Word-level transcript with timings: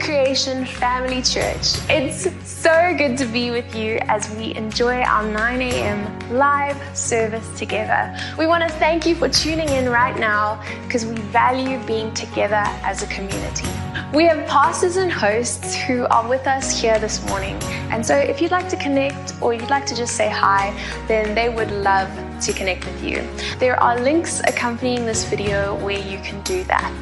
Creation 0.00 0.64
Family 0.64 1.22
Church. 1.22 1.76
It's 1.88 2.28
so 2.48 2.94
good 2.96 3.16
to 3.18 3.26
be 3.26 3.50
with 3.50 3.74
you 3.74 3.98
as 4.02 4.30
we 4.36 4.54
enjoy 4.54 5.02
our 5.02 5.26
9 5.26 5.62
a.m. 5.62 6.36
live 6.36 6.76
service 6.96 7.46
together. 7.58 8.16
We 8.38 8.46
want 8.46 8.62
to 8.62 8.70
thank 8.78 9.06
you 9.06 9.14
for 9.14 9.28
tuning 9.28 9.68
in 9.68 9.88
right 9.88 10.18
now 10.18 10.62
because 10.84 11.04
we 11.06 11.16
value 11.16 11.78
being 11.86 12.12
together 12.14 12.62
as 12.82 13.02
a 13.02 13.06
community. 13.06 13.68
We 14.12 14.24
have 14.24 14.46
pastors 14.48 14.96
and 14.96 15.10
hosts 15.10 15.74
who 15.74 16.06
are 16.06 16.28
with 16.28 16.46
us 16.46 16.80
here 16.80 16.98
this 16.98 17.24
morning. 17.26 17.56
And 17.90 18.04
so 18.04 18.16
if 18.16 18.40
you'd 18.40 18.50
like 18.50 18.68
to 18.68 18.76
connect 18.76 19.34
or 19.40 19.52
you'd 19.52 19.70
like 19.70 19.86
to 19.86 19.96
just 19.96 20.16
say 20.16 20.28
hi, 20.28 20.72
then 21.08 21.34
they 21.34 21.48
would 21.48 21.70
love 21.70 22.08
to 22.40 22.52
connect 22.52 22.84
with 22.84 23.02
you. 23.02 23.26
There 23.58 23.80
are 23.80 24.00
links 24.00 24.40
accompanying 24.40 25.06
this 25.06 25.24
video 25.24 25.74
where 25.84 25.98
you 25.98 26.18
can 26.18 26.42
do 26.42 26.64
that. 26.64 26.92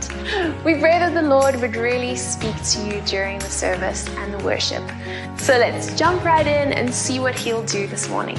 We 0.65 0.75
pray 0.75 0.99
that 0.99 1.15
the 1.15 1.23
Lord 1.23 1.61
would 1.61 1.77
really 1.77 2.17
speak 2.17 2.57
to 2.73 2.87
you 2.87 3.01
during 3.03 3.39
the 3.39 3.51
service 3.51 4.09
and 4.09 4.33
the 4.33 4.45
worship. 4.45 4.83
So 5.39 5.59
let's 5.59 5.95
jump 5.99 6.25
right 6.25 6.47
in 6.47 6.73
and 6.73 6.93
see 6.95 7.21
what 7.21 7.35
He'll 7.35 7.65
do 7.65 7.87
this 7.87 8.09
morning. 8.09 8.39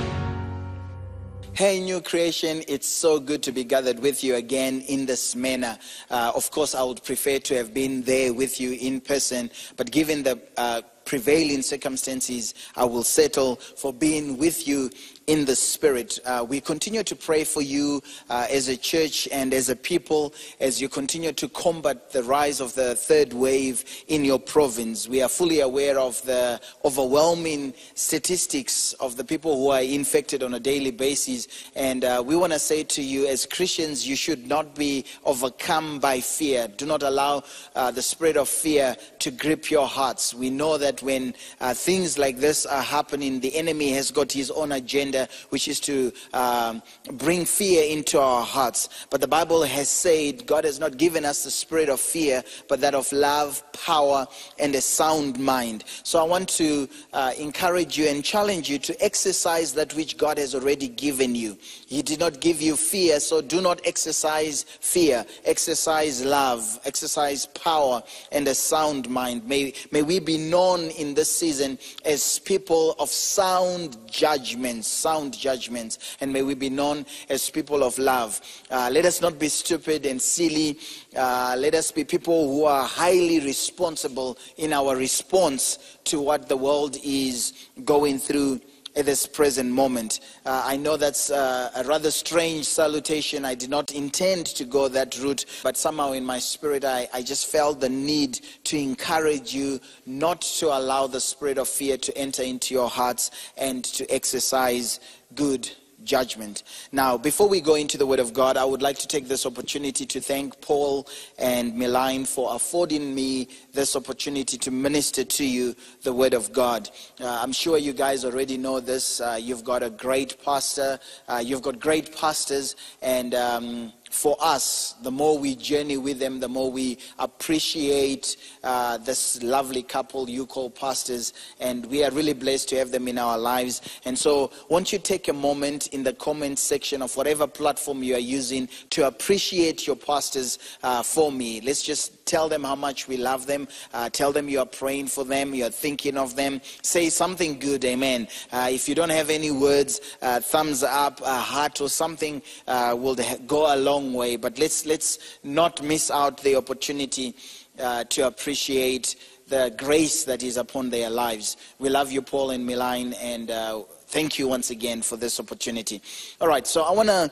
Hey, 1.54 1.80
new 1.80 2.02
creation, 2.02 2.64
it's 2.68 2.86
so 2.88 3.18
good 3.18 3.42
to 3.44 3.54
be 3.54 3.64
gathered 3.64 4.00
with 4.00 4.26
you 4.26 4.36
again 4.36 4.82
in 4.90 5.06
this 5.06 5.38
manner. 5.38 5.78
Uh, 6.10 6.34
of 6.36 6.52
course, 6.52 6.76
I 6.76 6.84
would 6.84 7.02
prefer 7.02 7.40
to 7.40 7.56
have 7.56 7.74
been 7.74 8.02
there 8.02 8.34
with 8.34 8.60
you 8.60 8.74
in 8.74 9.00
person, 9.00 9.50
but 9.78 9.90
given 9.90 10.22
the 10.24 10.38
uh, 10.58 10.82
prevailing 11.06 11.62
circumstances, 11.62 12.56
I 12.76 12.84
will 12.84 13.04
settle 13.04 13.56
for 13.56 13.94
being 13.94 14.38
with 14.38 14.68
you 14.68 14.90
in 15.28 15.46
the 15.46 15.56
Spirit. 15.56 16.20
Uh, 16.26 16.46
we 16.48 16.62
continue 16.62 17.04
to 17.04 17.16
pray 17.16 17.44
for 17.44 17.62
you 17.62 18.02
uh, 18.30 18.48
as 18.50 18.68
a 18.68 18.78
church 18.78 19.28
and 19.32 19.54
as 19.54 19.70
a 19.70 19.76
people 19.76 20.34
as 20.60 20.80
you 20.80 20.88
continue 20.88 21.32
to 21.32 21.48
combat 21.50 22.12
the 22.12 22.24
rise 22.24 22.62
of 22.62 22.76
the 22.76 22.96
third 22.96 23.34
wave 23.34 23.84
in 24.08 24.24
your 24.24 24.40
province. 24.40 25.08
We 25.08 25.22
are 25.22 25.30
fully 25.30 25.62
aware 25.62 25.98
of 25.98 26.22
the 26.24 26.62
overwhelming 26.84 27.74
statistics 27.96 28.94
of 28.94 29.18
the 29.18 29.24
people 29.24 29.58
who 29.58 29.70
are 29.70 29.82
infected 29.82 30.44
on 30.44 30.54
a 30.54 30.60
daily 30.60 30.92
basis. 30.92 31.48
And 31.76 32.06
uh, 32.06 32.24
we 32.26 32.36
want 32.36 32.54
to 32.54 32.60
say 32.60 32.84
to 32.84 33.02
you, 33.02 33.26
as 33.28 33.46
Christians, 33.46 34.08
you 34.08 34.16
should 34.16 34.48
not 34.48 34.76
be 34.76 35.06
overcome 35.26 36.00
by 36.00 36.20
fear. 36.20 36.68
Do 36.68 36.86
not 36.86 37.02
allow 37.02 37.44
uh, 37.76 37.90
the 37.92 38.02
spirit 38.02 38.38
of 38.38 38.48
fear 38.48 38.96
to 39.20 39.32
grip 39.32 39.72
your 39.72 39.88
hearts. 39.88 40.34
We 40.34 40.50
know 40.50 40.78
that 40.78 41.02
when 41.02 41.34
uh, 41.60 41.74
things 41.74 42.18
like 42.18 42.38
this 42.38 42.66
are 42.66 42.84
happening, 42.84 43.40
the 43.40 43.56
enemy 43.56 43.92
has 43.92 44.12
got 44.12 44.32
his 44.32 44.52
own 44.52 44.72
agenda 44.72 45.15
agenda, 45.16 45.32
which 45.50 45.68
is 45.68 45.80
to 45.82 46.12
um, 46.34 46.82
bring 47.14 47.46
fear 47.46 47.84
into 47.92 48.20
our 48.20 48.44
hearts. 48.44 48.90
But 49.10 49.22
the 49.22 49.28
Bible 49.28 49.64
has 49.64 49.90
said 49.90 50.46
God 50.46 50.66
has 50.66 50.80
not 50.80 50.98
given 50.98 51.26
us 51.26 51.44
the 51.44 51.52
spirit 51.52 51.90
of 51.90 52.00
fear, 52.00 52.44
but 52.68 52.82
that 52.82 52.96
of 52.96 53.12
love, 53.12 53.64
power, 53.74 54.28
and 54.60 54.76
a 54.76 54.82
sound 54.82 55.40
mind. 55.40 55.84
So 56.04 56.20
I 56.20 56.24
want 56.24 56.50
to 56.50 56.88
uh, 57.14 57.34
encourage 57.38 57.98
you 57.98 58.08
and 58.08 58.24
challenge 58.24 58.70
you 58.70 58.80
to 58.80 59.04
exercise 59.04 59.74
that 59.74 59.94
which 59.96 60.18
God 60.18 60.38
has 60.38 60.56
already 60.56 60.88
given 60.88 61.36
you. 61.36 61.58
He 61.88 62.02
did 62.02 62.20
not 62.20 62.40
give 62.40 62.62
you 62.62 62.76
fear, 62.76 63.20
so 63.20 63.42
do 63.42 63.62
not 63.62 63.82
exercise 63.86 64.64
fear. 64.64 65.26
Exercise 65.46 66.24
love, 66.24 66.80
exercise 66.86 67.46
power, 67.48 68.02
and 68.32 68.48
a 68.48 68.56
sound 68.56 69.10
mind. 69.10 69.48
May, 69.48 69.74
may 69.92 70.02
we 70.02 70.20
be 70.20 70.38
known 70.38 70.90
in 70.92 71.14
this 71.14 71.34
season 71.34 71.78
as 72.04 72.40
people 72.40 72.96
of 73.00 73.10
sound 73.10 73.98
judgments 74.10 75.05
sound 75.06 75.38
judgments, 75.38 76.18
and 76.20 76.34
may 76.34 76.42
we 76.42 76.56
be 76.56 76.68
known 76.68 77.06
as 77.30 77.48
people 77.52 77.84
of 77.84 77.96
love. 78.00 78.42
Uh, 78.72 78.90
let 78.92 79.06
us 79.06 79.22
not 79.22 79.38
be 79.38 79.48
stupid 79.48 80.04
and 80.04 80.20
silly. 80.20 80.80
Uh, 81.16 81.56
let 81.60 81.76
us 81.76 81.92
be 81.92 82.04
people 82.04 82.48
who 82.52 82.66
are 82.66 82.84
highly 82.84 83.40
responsible 83.42 84.36
in 84.58 84.74
our 84.74 84.96
response 84.96 86.00
to 86.06 86.20
what 86.20 86.50
the 86.50 86.58
world 86.58 86.98
is 87.04 87.54
going 87.84 88.18
through 88.18 88.60
at 88.96 89.06
this 89.06 89.28
present 89.28 89.72
moment. 89.72 90.20
Uh, 90.46 90.62
I 90.66 90.78
know 90.78 90.98
that's 90.98 91.30
uh, 91.30 91.72
a 91.76 91.84
rather 91.84 92.12
strange 92.12 92.66
salutation. 92.66 93.46
I 93.46 93.56
did 93.56 93.70
not 93.70 93.94
intend 93.94 94.48
to 94.48 94.66
go 94.66 94.88
that 94.88 95.20
route, 95.20 95.46
but 95.64 95.78
somehow 95.78 96.14
in 96.14 96.26
my 96.26 96.40
spirit, 96.40 96.86
I, 96.86 97.08
I 97.14 97.22
just 97.22 97.48
felt 97.48 97.80
the 97.80 97.90
need 97.90 98.40
to 98.66 98.78
encourage 98.78 99.54
you 99.54 99.80
not 100.06 100.42
to 100.60 100.68
allow 100.68 101.08
the 101.08 101.20
spirit 101.20 101.58
of 101.58 101.68
fear 101.68 101.98
to 101.98 102.18
enter 102.18 102.44
into 102.44 102.74
your 102.74 102.90
hearts 102.90 103.32
and 103.58 103.84
to 103.84 104.06
exercise 104.14 105.00
good 105.36 105.70
judgment. 106.04 106.64
Now, 106.92 107.18
before 107.18 107.48
we 107.48 107.62
go 107.62 107.76
into 107.76 107.98
the 107.98 108.06
Word 108.06 108.20
of 108.20 108.34
God, 108.34 108.58
I 108.58 108.66
would 108.66 108.82
like 108.82 108.98
to 109.00 109.08
take 109.08 109.28
this 109.28 109.46
opportunity 109.46 110.06
to 110.06 110.22
thank 110.22 110.60
Paul 110.62 111.08
and 111.40 111.74
Miline 111.74 112.28
for 112.28 112.56
affording 112.56 113.16
me 113.16 113.48
this 113.74 113.96
opportunity 113.96 114.58
to 114.58 114.72
minister 114.72 115.24
to 115.24 115.46
you 115.46 115.76
the 116.04 116.14
Word 116.14 116.34
of 116.34 116.54
God. 116.54 116.90
Uh, 117.20 117.40
I'm 117.42 117.52
sure 117.52 117.78
you 117.78 117.94
guys 117.94 118.26
already 118.26 118.58
know 118.58 118.80
this. 118.80 119.22
Uh, 119.22 119.38
you've 119.40 119.64
got 119.64 119.84
a 119.84 119.90
great 119.90 120.44
pastor, 120.44 121.00
uh, 121.28 121.42
you've 121.44 121.62
got 121.62 121.80
great 121.80 122.16
pastors, 122.16 122.76
and 123.02 123.34
um, 123.34 123.94
for 124.16 124.38
us, 124.40 124.96
the 125.04 125.12
more 125.12 125.38
we 125.38 125.56
journey 125.56 125.98
with 125.98 126.20
them, 126.20 126.40
the 126.40 126.48
more 126.48 126.72
we 126.72 126.98
appreciate 127.20 128.38
uh, 128.64 128.98
this 128.98 129.44
lovely 129.44 129.84
couple 129.84 130.30
you 130.30 130.46
call 130.46 130.70
pastors. 130.70 131.34
And 131.60 131.86
we 131.88 132.04
are 132.04 132.12
really 132.12 132.34
blessed 132.34 132.70
to 132.70 132.78
have 132.78 132.92
them 132.92 133.10
in 133.10 133.18
our 133.18 133.38
lives. 133.38 133.82
And 134.06 134.18
so, 134.18 134.52
won't 134.70 134.94
you 134.94 135.00
take 135.00 135.28
a 135.28 135.34
moment 135.34 135.88
in 135.88 136.04
the 136.04 136.14
comment 136.14 136.60
section 136.60 137.02
of 137.02 137.16
whatever 137.18 137.46
platform 137.46 138.04
you 138.04 138.16
are 138.16 138.20
using 138.40 138.70
to 138.92 139.06
appreciate 139.06 139.86
your 139.86 139.98
pastors 139.98 140.60
uh, 140.82 141.04
for 141.04 141.32
me? 141.32 141.60
Let's 141.60 141.84
just 141.84 142.26
tell 142.26 142.48
them 142.50 142.64
how 142.64 142.76
much 142.76 143.08
we 143.08 143.18
love 143.18 143.46
them. 143.46 143.68
Uh, 143.94 144.10
tell 144.10 144.32
them 144.32 144.50
you 144.50 144.60
are 144.60 144.66
praying 144.66 145.08
for 145.08 145.24
them, 145.24 145.54
you 145.54 145.66
are 145.66 145.70
thinking 145.70 146.18
of 146.18 146.36
them. 146.36 146.62
Say 146.82 147.10
something 147.10 147.60
good, 147.60 147.84
amen. 147.86 148.28
Uh, 148.52 148.70
if 148.72 148.88
you 148.90 148.96
don't 148.96 149.10
have 149.10 149.30
any 149.30 149.52
words, 149.52 150.00
uh, 150.22 150.40
thumbs 150.40 150.84
up, 150.84 151.22
a 151.22 151.40
heart, 151.40 151.82
or 151.82 151.90
something 151.90 152.42
uh, 152.68 152.96
will 152.98 153.18
go 153.46 153.76
along 153.76 154.05
long 154.06 154.14
way, 154.14 154.36
but 154.36 154.58
let's, 154.60 154.86
let's 154.86 155.38
not 155.44 155.82
miss 155.84 156.12
out 156.12 156.42
the 156.42 156.56
opportunity 156.56 157.36
uh, 157.80 158.04
to 158.06 158.28
appreciate 158.28 159.16
the 159.48 159.74
grace 159.78 160.24
that 160.26 160.44
is 160.44 160.58
upon 160.58 160.90
their 160.90 161.10
lives. 161.10 161.58
We 161.80 161.90
love 161.90 162.12
you, 162.12 162.22
Paul 162.22 162.52
and 162.52 162.66
Milan, 162.66 163.14
and 163.14 163.52
uh, 163.52 163.84
thank 164.08 164.40
you 164.40 164.48
once 164.48 164.70
again 164.70 165.02
for 165.02 165.18
this 165.18 165.40
opportunity. 165.40 166.02
All 166.42 166.48
right, 166.48 166.66
so 166.66 166.84
I 166.84 166.92
want 166.92 167.10
to 167.10 167.32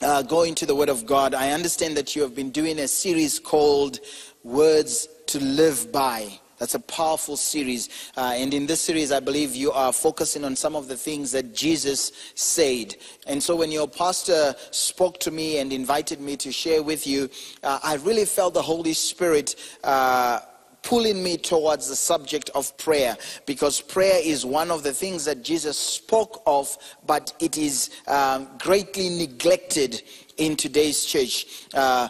uh, 0.00 0.22
go 0.22 0.42
into 0.42 0.64
the 0.64 0.74
Word 0.74 0.88
of 0.88 1.06
God. 1.06 1.34
I 1.34 1.50
understand 1.50 1.96
that 1.96 2.14
you 2.14 2.22
have 2.22 2.34
been 2.34 2.50
doing 2.50 2.78
a 2.78 2.88
series 2.88 3.38
called 3.38 4.00
Words 4.42 5.08
to 5.26 5.40
Live 5.40 5.92
By. 5.92 6.40
That's 6.58 6.74
a 6.74 6.80
powerful 6.80 7.36
series. 7.36 7.88
Uh, 8.16 8.32
and 8.34 8.52
in 8.52 8.66
this 8.66 8.80
series, 8.80 9.12
I 9.12 9.20
believe 9.20 9.54
you 9.54 9.70
are 9.72 9.92
focusing 9.92 10.44
on 10.44 10.56
some 10.56 10.74
of 10.74 10.88
the 10.88 10.96
things 10.96 11.32
that 11.32 11.54
Jesus 11.54 12.12
said. 12.34 12.96
And 13.26 13.42
so 13.42 13.56
when 13.56 13.70
your 13.70 13.88
pastor 13.88 14.54
spoke 14.70 15.20
to 15.20 15.30
me 15.30 15.58
and 15.58 15.72
invited 15.72 16.20
me 16.20 16.36
to 16.38 16.52
share 16.52 16.82
with 16.82 17.06
you, 17.06 17.30
uh, 17.62 17.78
I 17.82 17.94
really 17.96 18.24
felt 18.24 18.54
the 18.54 18.62
Holy 18.62 18.92
Spirit. 18.92 19.54
Uh, 19.84 20.40
pulling 20.82 21.22
me 21.22 21.36
towards 21.36 21.88
the 21.88 21.96
subject 21.96 22.50
of 22.54 22.74
prayer 22.78 23.14
because 23.44 23.80
prayer 23.80 24.20
is 24.22 24.46
one 24.46 24.70
of 24.70 24.82
the 24.82 24.92
things 24.92 25.24
that 25.24 25.42
Jesus 25.42 25.76
spoke 25.76 26.42
of, 26.46 26.74
but 27.06 27.32
it 27.40 27.58
is 27.58 27.90
um, 28.06 28.48
greatly 28.58 29.10
neglected 29.10 30.02
in 30.38 30.56
today's 30.56 31.04
church. 31.04 31.66
Uh, 31.74 32.08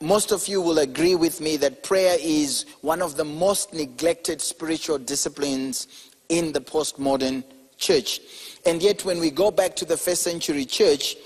most 0.00 0.30
of 0.30 0.46
you 0.46 0.60
will 0.60 0.78
agree 0.78 1.16
with 1.16 1.40
me 1.40 1.56
that 1.56 1.82
prayer 1.82 2.16
is 2.20 2.66
one 2.82 3.02
of 3.02 3.16
the 3.16 3.24
most 3.24 3.74
neglected 3.74 4.40
spiritual 4.40 4.98
disciplines 4.98 5.88
in 6.28 6.52
the 6.52 6.60
postmodern 6.60 7.42
church. 7.78 8.20
And 8.64 8.82
yet, 8.82 9.04
when 9.04 9.18
we 9.18 9.30
go 9.30 9.50
back 9.50 9.74
to 9.76 9.84
the 9.84 9.96
first 9.96 10.22
century 10.22 10.64
church, 10.64 11.16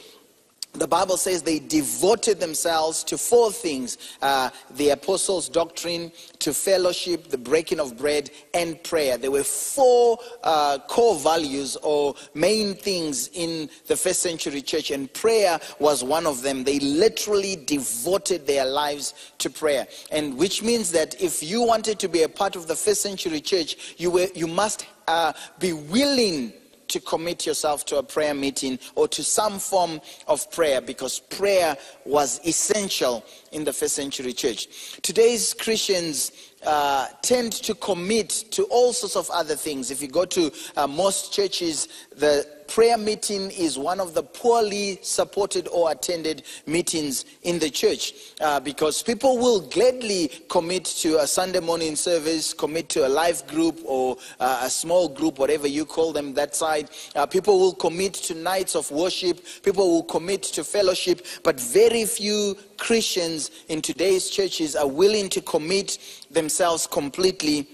the 0.74 0.88
Bible 0.88 1.18
says 1.18 1.42
they 1.42 1.58
devoted 1.58 2.40
themselves 2.40 3.04
to 3.04 3.18
four 3.18 3.52
things 3.52 3.98
uh, 4.22 4.48
the 4.76 4.90
apostles' 4.90 5.48
doctrine, 5.48 6.10
to 6.38 6.54
fellowship, 6.54 7.28
the 7.28 7.36
breaking 7.38 7.78
of 7.78 7.98
bread, 7.98 8.30
and 8.54 8.82
prayer. 8.82 9.18
There 9.18 9.30
were 9.30 9.44
four 9.44 10.18
uh, 10.42 10.78
core 10.88 11.16
values 11.16 11.76
or 11.82 12.14
main 12.34 12.74
things 12.74 13.28
in 13.34 13.68
the 13.86 13.96
first 13.96 14.20
century 14.20 14.62
church, 14.62 14.90
and 14.90 15.12
prayer 15.12 15.60
was 15.78 16.02
one 16.02 16.26
of 16.26 16.42
them. 16.42 16.64
They 16.64 16.78
literally 16.78 17.56
devoted 17.56 18.46
their 18.46 18.64
lives 18.64 19.32
to 19.38 19.50
prayer, 19.50 19.86
and 20.10 20.38
which 20.38 20.62
means 20.62 20.90
that 20.92 21.20
if 21.20 21.42
you 21.42 21.62
wanted 21.62 21.98
to 21.98 22.08
be 22.08 22.22
a 22.22 22.28
part 22.28 22.56
of 22.56 22.66
the 22.66 22.76
first 22.76 23.02
century 23.02 23.40
church, 23.40 23.94
you, 23.98 24.10
were, 24.10 24.28
you 24.34 24.46
must 24.46 24.86
uh, 25.06 25.34
be 25.58 25.74
willing 25.74 26.54
to 26.92 27.00
commit 27.00 27.46
yourself 27.46 27.84
to 27.86 27.98
a 27.98 28.02
prayer 28.02 28.34
meeting 28.34 28.78
or 28.94 29.08
to 29.08 29.24
some 29.24 29.58
form 29.58 30.00
of 30.28 30.50
prayer 30.52 30.80
because 30.80 31.18
prayer 31.18 31.76
was 32.04 32.40
essential 32.46 33.24
in 33.50 33.64
the 33.64 33.72
first 33.72 33.94
century 33.94 34.32
church. 34.32 35.00
Today's 35.02 35.54
Christians 35.54 36.32
uh, 36.64 37.08
tend 37.22 37.52
to 37.52 37.74
commit 37.74 38.28
to 38.50 38.64
all 38.64 38.92
sorts 38.92 39.16
of 39.16 39.28
other 39.30 39.56
things. 39.56 39.90
If 39.90 40.00
you 40.00 40.08
go 40.08 40.24
to 40.26 40.52
uh, 40.76 40.86
most 40.86 41.32
churches, 41.32 41.88
the 42.14 42.46
prayer 42.68 42.98
meeting 42.98 43.50
is 43.50 43.78
one 43.78 44.00
of 44.00 44.14
the 44.14 44.22
poorly 44.22 44.98
supported 45.02 45.68
or 45.68 45.90
attended 45.90 46.42
meetings 46.66 47.24
in 47.42 47.58
the 47.58 47.70
church 47.70 48.14
uh, 48.40 48.60
because 48.60 49.02
people 49.02 49.38
will 49.38 49.60
gladly 49.60 50.30
commit 50.48 50.84
to 50.84 51.20
a 51.20 51.26
Sunday 51.26 51.60
morning 51.60 51.96
service, 51.96 52.54
commit 52.54 52.88
to 52.88 53.06
a 53.06 53.08
life 53.08 53.46
group 53.46 53.78
or 53.84 54.16
uh, 54.40 54.62
a 54.62 54.70
small 54.70 55.08
group, 55.08 55.38
whatever 55.38 55.66
you 55.66 55.84
call 55.84 56.12
them 56.12 56.34
that 56.34 56.54
side. 56.54 56.90
Uh, 57.14 57.26
people 57.26 57.58
will 57.58 57.74
commit 57.74 58.14
to 58.14 58.34
nights 58.34 58.74
of 58.74 58.90
worship, 58.90 59.40
people 59.62 59.90
will 59.90 60.04
commit 60.04 60.42
to 60.42 60.64
fellowship, 60.64 61.26
but 61.42 61.60
very 61.60 62.04
few 62.04 62.56
Christians 62.78 63.50
in 63.68 63.82
today's 63.82 64.28
churches 64.30 64.74
are 64.74 64.88
willing 64.88 65.28
to 65.30 65.40
commit 65.40 65.98
themselves 66.30 66.86
completely 66.86 67.68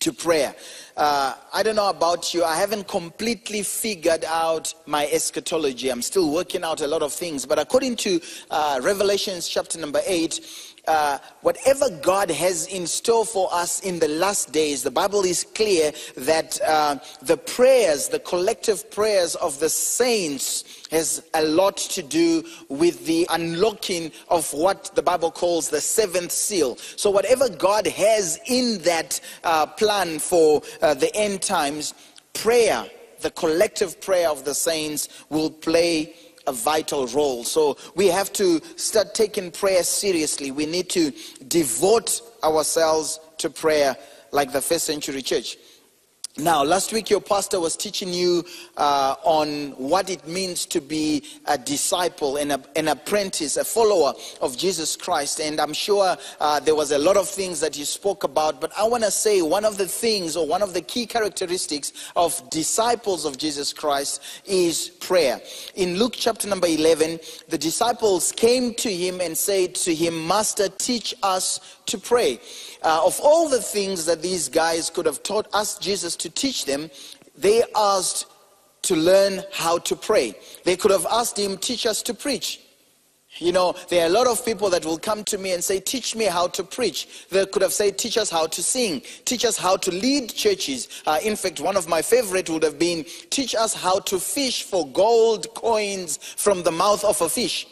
to 0.00 0.12
prayer. 0.12 0.54
Uh, 0.98 1.32
I 1.54 1.62
don't 1.62 1.76
know 1.76 1.90
about 1.90 2.34
you, 2.34 2.42
I 2.42 2.56
haven't 2.56 2.88
completely 2.88 3.62
figured 3.62 4.24
out 4.24 4.74
my 4.84 5.06
eschatology. 5.06 5.90
I'm 5.90 6.02
still 6.02 6.32
working 6.32 6.64
out 6.64 6.80
a 6.80 6.88
lot 6.88 7.02
of 7.02 7.12
things. 7.12 7.46
But 7.46 7.60
according 7.60 7.94
to 7.98 8.20
uh, 8.50 8.80
Revelations 8.82 9.46
chapter 9.46 9.78
number 9.78 10.00
8, 10.04 10.40
uh, 10.88 11.18
whatever 11.42 11.90
God 12.02 12.30
has 12.30 12.66
in 12.66 12.86
store 12.86 13.24
for 13.24 13.48
us 13.52 13.80
in 13.80 13.98
the 13.98 14.08
last 14.08 14.52
days, 14.52 14.82
the 14.82 14.90
Bible 14.90 15.22
is 15.24 15.44
clear 15.44 15.92
that 16.16 16.58
uh, 16.66 16.96
the 17.22 17.36
prayers, 17.36 18.08
the 18.08 18.18
collective 18.18 18.90
prayers 18.90 19.34
of 19.36 19.60
the 19.60 19.68
saints, 19.68 20.64
has 20.90 21.22
a 21.34 21.42
lot 21.42 21.76
to 21.76 22.02
do 22.02 22.42
with 22.70 23.04
the 23.04 23.26
unlocking 23.30 24.10
of 24.28 24.50
what 24.54 24.90
the 24.94 25.02
Bible 25.02 25.30
calls 25.30 25.68
the 25.68 25.80
seventh 25.80 26.32
seal. 26.32 26.76
So, 26.76 27.10
whatever 27.10 27.50
God 27.50 27.86
has 27.86 28.40
in 28.46 28.78
that 28.82 29.20
uh, 29.44 29.66
plan 29.66 30.18
for 30.18 30.62
uh, 30.88 30.94
the 30.94 31.14
end 31.14 31.42
times, 31.42 31.92
prayer, 32.32 32.86
the 33.20 33.30
collective 33.32 34.00
prayer 34.00 34.30
of 34.30 34.46
the 34.46 34.54
saints, 34.54 35.08
will 35.28 35.50
play 35.50 36.14
a 36.46 36.52
vital 36.52 37.06
role. 37.08 37.44
So 37.44 37.76
we 37.94 38.06
have 38.06 38.32
to 38.34 38.60
start 38.76 39.14
taking 39.14 39.50
prayer 39.50 39.82
seriously. 39.82 40.50
We 40.50 40.64
need 40.64 40.88
to 40.90 41.12
devote 41.46 42.22
ourselves 42.42 43.20
to 43.36 43.50
prayer 43.50 43.98
like 44.32 44.50
the 44.52 44.62
first 44.62 44.84
century 44.84 45.20
church. 45.20 45.58
Now, 46.40 46.62
last 46.62 46.92
week 46.92 47.10
your 47.10 47.20
pastor 47.20 47.58
was 47.58 47.76
teaching 47.76 48.12
you 48.12 48.44
uh, 48.76 49.16
on 49.24 49.70
what 49.72 50.08
it 50.08 50.28
means 50.28 50.66
to 50.66 50.80
be 50.80 51.24
a 51.46 51.58
disciple 51.58 52.36
and 52.36 52.64
an 52.76 52.86
apprentice, 52.86 53.56
a 53.56 53.64
follower 53.64 54.14
of 54.40 54.56
Jesus 54.56 54.94
Christ. 54.94 55.40
And 55.40 55.60
I'm 55.60 55.72
sure 55.72 56.16
uh, 56.38 56.60
there 56.60 56.76
was 56.76 56.92
a 56.92 56.98
lot 56.98 57.16
of 57.16 57.28
things 57.28 57.58
that 57.58 57.74
he 57.74 57.84
spoke 57.84 58.22
about, 58.22 58.60
but 58.60 58.70
I 58.78 58.86
want 58.86 59.02
to 59.02 59.10
say 59.10 59.42
one 59.42 59.64
of 59.64 59.78
the 59.78 59.88
things 59.88 60.36
or 60.36 60.46
one 60.46 60.62
of 60.62 60.74
the 60.74 60.80
key 60.80 61.06
characteristics 61.06 61.92
of 62.14 62.48
disciples 62.50 63.24
of 63.24 63.36
Jesus 63.36 63.72
Christ 63.72 64.22
is 64.44 64.90
prayer. 64.90 65.40
In 65.74 65.98
Luke 65.98 66.14
chapter 66.16 66.46
number 66.46 66.68
11, 66.68 67.18
the 67.48 67.58
disciples 67.58 68.30
came 68.30 68.74
to 68.74 68.94
him 68.94 69.20
and 69.20 69.36
said 69.36 69.74
to 69.74 69.92
him, 69.92 70.28
Master, 70.28 70.68
teach 70.68 71.16
us 71.20 71.58
to 71.86 71.98
pray. 71.98 72.38
Uh, 72.82 73.02
of 73.04 73.18
all 73.20 73.48
the 73.48 73.60
things 73.60 74.06
that 74.06 74.22
these 74.22 74.48
guys 74.48 74.90
could 74.90 75.06
have 75.06 75.22
taught 75.22 75.48
us 75.52 75.78
Jesus 75.78 76.16
to 76.16 76.30
teach 76.30 76.64
them, 76.64 76.90
they 77.36 77.62
asked 77.74 78.26
to 78.82 78.96
learn 78.96 79.42
how 79.52 79.78
to 79.78 79.96
pray. 79.96 80.34
They 80.64 80.76
could 80.76 80.90
have 80.90 81.06
asked 81.10 81.38
him, 81.38 81.56
teach 81.58 81.86
us 81.86 82.02
to 82.02 82.14
preach. 82.14 82.60
You 83.36 83.52
know, 83.52 83.74
there 83.88 84.02
are 84.02 84.06
a 84.06 84.12
lot 84.12 84.26
of 84.26 84.44
people 84.44 84.70
that 84.70 84.84
will 84.84 84.98
come 84.98 85.22
to 85.24 85.38
me 85.38 85.52
and 85.52 85.62
say, 85.62 85.78
Teach 85.78 86.16
me 86.16 86.24
how 86.24 86.48
to 86.48 86.64
preach. 86.64 87.28
They 87.30 87.44
could 87.46 87.62
have 87.62 87.72
said, 87.72 87.98
Teach 87.98 88.18
us 88.18 88.30
how 88.30 88.46
to 88.46 88.62
sing. 88.62 89.02
Teach 89.24 89.44
us 89.44 89.56
how 89.56 89.76
to 89.76 89.90
lead 89.92 90.34
churches. 90.34 90.88
Uh, 91.06 91.18
in 91.22 91.36
fact, 91.36 91.60
one 91.60 91.76
of 91.76 91.88
my 91.88 92.02
favorite 92.02 92.50
would 92.50 92.62
have 92.62 92.78
been, 92.78 93.04
Teach 93.30 93.54
us 93.54 93.74
how 93.74 94.00
to 94.00 94.18
fish 94.18 94.64
for 94.64 94.88
gold 94.88 95.52
coins 95.54 96.16
from 96.16 96.62
the 96.62 96.72
mouth 96.72 97.04
of 97.04 97.20
a 97.20 97.28
fish. 97.28 97.66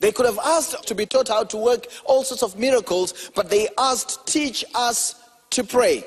They 0.00 0.12
could 0.12 0.26
have 0.26 0.38
asked 0.38 0.86
to 0.86 0.94
be 0.94 1.06
taught 1.06 1.28
how 1.28 1.44
to 1.44 1.56
work 1.56 1.86
all 2.04 2.22
sorts 2.22 2.42
of 2.42 2.58
miracles, 2.58 3.30
but 3.34 3.50
they 3.50 3.68
asked, 3.78 4.26
teach 4.26 4.64
us 4.74 5.14
to 5.50 5.64
pray. 5.64 6.04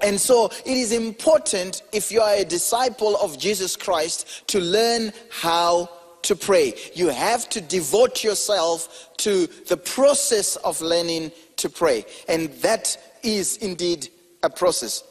And 0.00 0.20
so 0.20 0.46
it 0.46 0.76
is 0.76 0.92
important 0.92 1.82
if 1.92 2.10
you 2.10 2.20
are 2.20 2.34
a 2.34 2.44
disciple 2.44 3.16
of 3.16 3.38
Jesus 3.38 3.76
Christ 3.76 4.46
to 4.48 4.60
learn 4.60 5.12
how 5.30 5.88
to 6.22 6.34
pray. 6.34 6.74
You 6.94 7.08
have 7.08 7.48
to 7.50 7.60
devote 7.60 8.24
yourself 8.24 9.10
to 9.18 9.46
the 9.68 9.76
process 9.76 10.56
of 10.56 10.80
learning 10.80 11.32
to 11.56 11.68
pray. 11.68 12.06
And 12.28 12.50
that 12.54 12.96
is 13.22 13.58
indeed 13.58 14.08
a 14.42 14.50
process. 14.50 15.04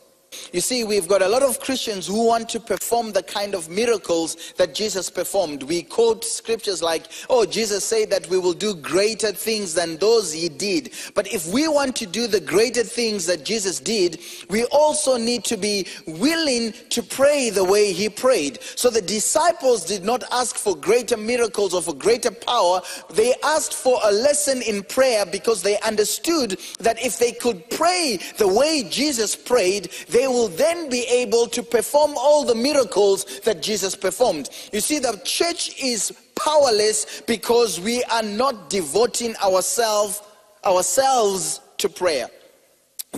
You 0.52 0.62
see, 0.62 0.84
we've 0.84 1.08
got 1.08 1.22
a 1.22 1.28
lot 1.28 1.44
of 1.44 1.60
Christians 1.60 2.08
who 2.08 2.26
want 2.28 2.50
to 2.50 2.60
perform 2.60 3.12
the 3.12 3.24
kind 3.24 3.56
of 3.56 3.70
miracles 3.70 4.54
that 4.58 4.74
Jesus 4.74 5.10
performed. 5.10 5.64
We 5.64 5.84
quote 5.84 6.24
scriptures 6.24 6.82
like, 6.82 7.08
oh, 7.30 7.46
Jesus 7.46 7.84
said 7.84 8.10
that 8.10 8.28
we 8.30 8.38
will 8.38 8.54
do 8.54 8.76
greater 8.76 9.32
things 9.32 9.74
than 9.74 9.98
those 9.98 10.32
he 10.32 10.50
did. 10.50 10.92
But 11.16 11.28
if 11.34 11.48
we 11.48 11.68
want 11.68 11.96
to 11.98 12.06
do 12.06 12.28
the 12.28 12.40
greater 12.40 12.84
things 12.84 13.26
that 13.26 13.46
Jesus 13.46 13.80
did, 13.80 14.20
we 14.50 14.66
also 14.66 15.18
need 15.18 15.44
to 15.46 15.58
be 15.58 15.88
willing 16.08 16.74
to 16.90 17.04
pray 17.04 17.50
the 17.50 17.64
way 17.64 17.94
he 17.94 18.10
prayed. 18.10 18.62
So 18.76 18.90
the 18.90 19.02
disciples 19.02 19.86
did 19.86 20.04
not 20.04 20.24
ask 20.32 20.58
for 20.58 20.76
greater 20.76 21.18
miracles 21.18 21.74
or 21.74 21.82
for 21.82 21.94
greater 21.94 22.32
power. 22.32 22.82
They 23.12 23.34
asked 23.44 23.74
for 23.74 24.00
a 24.04 24.12
lesson 24.12 24.62
in 24.62 24.84
prayer 24.84 25.26
because 25.26 25.62
they 25.62 25.80
understood 25.82 26.60
that 26.80 27.04
if 27.04 27.20
they 27.20 27.32
could 27.32 27.70
pray 27.70 28.20
the 28.38 28.48
way 28.48 28.84
Jesus 28.90 29.36
prayed, 29.36 29.90
they 30.10 30.23
they 30.24 30.28
will 30.28 30.48
then 30.48 30.88
be 30.88 31.02
able 31.10 31.48
to 31.48 31.62
perform 31.62 32.14
all 32.16 32.46
the 32.46 32.56
miracles 32.56 33.42
that 33.42 33.62
Jesus 33.62 33.94
performed. 33.94 34.50
You 34.72 34.80
see, 34.80 34.98
the 34.98 35.20
church 35.26 35.78
is 35.78 36.14
powerless 36.34 37.22
because 37.28 37.82
we 37.82 38.06
are 38.06 38.24
not 38.24 38.70
devoting 38.70 39.36
ourselves 39.44 40.22
ourselves 40.64 41.60
to 41.80 41.90
prayer. 41.90 42.30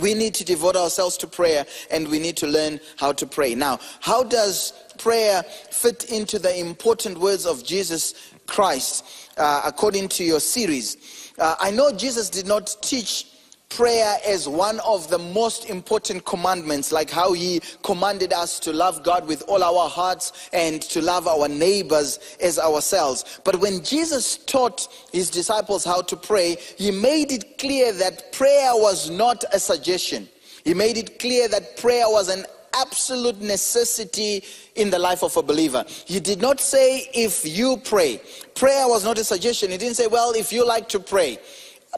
We 0.01 0.15
need 0.15 0.33
to 0.33 0.43
devote 0.43 0.75
ourselves 0.75 1.15
to 1.17 1.27
prayer 1.27 1.67
and 1.91 2.07
we 2.07 2.17
need 2.17 2.37
to 2.37 2.47
learn 2.47 2.79
how 2.97 3.11
to 3.11 3.27
pray. 3.27 3.53
Now, 3.53 3.79
how 3.99 4.23
does 4.23 4.73
prayer 4.97 5.43
fit 5.43 6.05
into 6.05 6.39
the 6.39 6.59
important 6.59 7.19
words 7.19 7.45
of 7.45 7.63
Jesus 7.63 8.15
Christ 8.47 9.05
uh, 9.37 9.61
according 9.63 10.07
to 10.09 10.23
your 10.23 10.39
series? 10.39 11.31
Uh, 11.37 11.53
I 11.59 11.69
know 11.69 11.91
Jesus 11.91 12.31
did 12.31 12.47
not 12.47 12.75
teach 12.81 13.27
prayer 13.69 14.17
as 14.25 14.47
one 14.47 14.79
of 14.81 15.09
the 15.09 15.17
most 15.17 15.69
important 15.69 16.25
commandments, 16.25 16.91
like 16.91 17.09
how 17.09 17.33
he 17.33 17.61
commanded 17.83 18.33
us 18.33 18.59
to 18.59 18.71
love 18.71 19.03
God 19.03 19.27
with 19.27 19.43
all 19.47 19.63
our 19.63 19.89
hearts 19.89 20.49
and 20.53 20.81
to 20.83 21.01
love 21.01 21.27
our 21.27 21.47
neighbors 21.47 22.19
as 22.41 22.57
ourselves. 22.59 23.39
But 23.43 23.59
when 23.59 23.83
Jesus 23.83 24.37
taught 24.37 24.87
his 25.11 25.29
disciples 25.29 25.83
how 25.83 26.01
to 26.03 26.15
pray, 26.15 26.57
he 26.77 26.91
made 26.91 27.31
it 27.31 27.57
clear 27.57 27.91
that 27.93 28.31
prayer 28.31 28.71
was 28.73 29.09
not 29.09 29.43
a 29.53 29.59
suggestion. 29.59 30.29
He 30.63 30.73
made 30.73 30.97
it 30.97 31.19
clear 31.19 31.47
that 31.49 31.77
prayer 31.77 32.05
was 32.07 32.29
an 32.29 32.45
absolute 32.73 33.41
necessity 33.41 34.43
in 34.75 34.89
the 34.89 34.99
life 34.99 35.23
of 35.23 35.37
a 35.37 35.43
believer. 35.43 35.85
He 36.05 36.19
did 36.19 36.41
not 36.41 36.59
say, 36.59 37.09
if 37.13 37.45
you 37.45 37.77
pray. 37.77 38.21
Prayer 38.53 38.87
was 38.87 39.03
not 39.05 39.17
a 39.17 39.23
suggestion. 39.23 39.71
He 39.71 39.77
didn't 39.77 39.95
say, 39.95 40.07
well, 40.07 40.33
if 40.33 40.51
you 40.51 40.65
like 40.65 40.89
to 40.89 40.99
pray. 40.99 41.39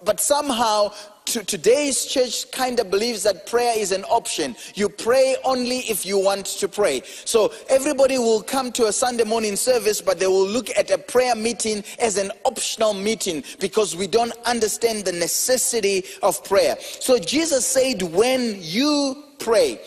But 0.03 0.19
somehow 0.19 0.93
to 1.27 1.43
today's 1.43 2.05
church 2.05 2.49
kind 2.51 2.79
of 2.79 2.89
believes 2.89 3.23
that 3.23 3.45
prayer 3.47 3.73
is 3.77 3.91
an 3.91 4.03
option. 4.05 4.55
You 4.75 4.89
pray 4.89 5.35
only 5.43 5.79
if 5.79 6.05
you 6.05 6.17
want 6.17 6.45
to 6.45 6.67
pray. 6.67 7.01
So 7.25 7.53
everybody 7.69 8.17
will 8.17 8.41
come 8.41 8.71
to 8.73 8.87
a 8.87 8.93
Sunday 8.93 9.25
morning 9.25 9.55
service, 9.55 10.01
but 10.01 10.19
they 10.19 10.27
will 10.27 10.47
look 10.47 10.69
at 10.77 10.89
a 10.89 10.97
prayer 10.97 11.35
meeting 11.35 11.83
as 11.99 12.17
an 12.17 12.31
optional 12.45 12.93
meeting 12.93 13.43
because 13.59 13.95
we 13.95 14.07
don't 14.07 14.33
understand 14.45 15.03
the 15.03 15.11
necessity 15.11 16.05
of 16.23 16.43
prayer. 16.43 16.77
So 16.79 17.19
Jesus 17.19 17.65
said, 17.65 18.01
when 18.01 18.57
you 18.61 19.23
pray, 19.39 19.79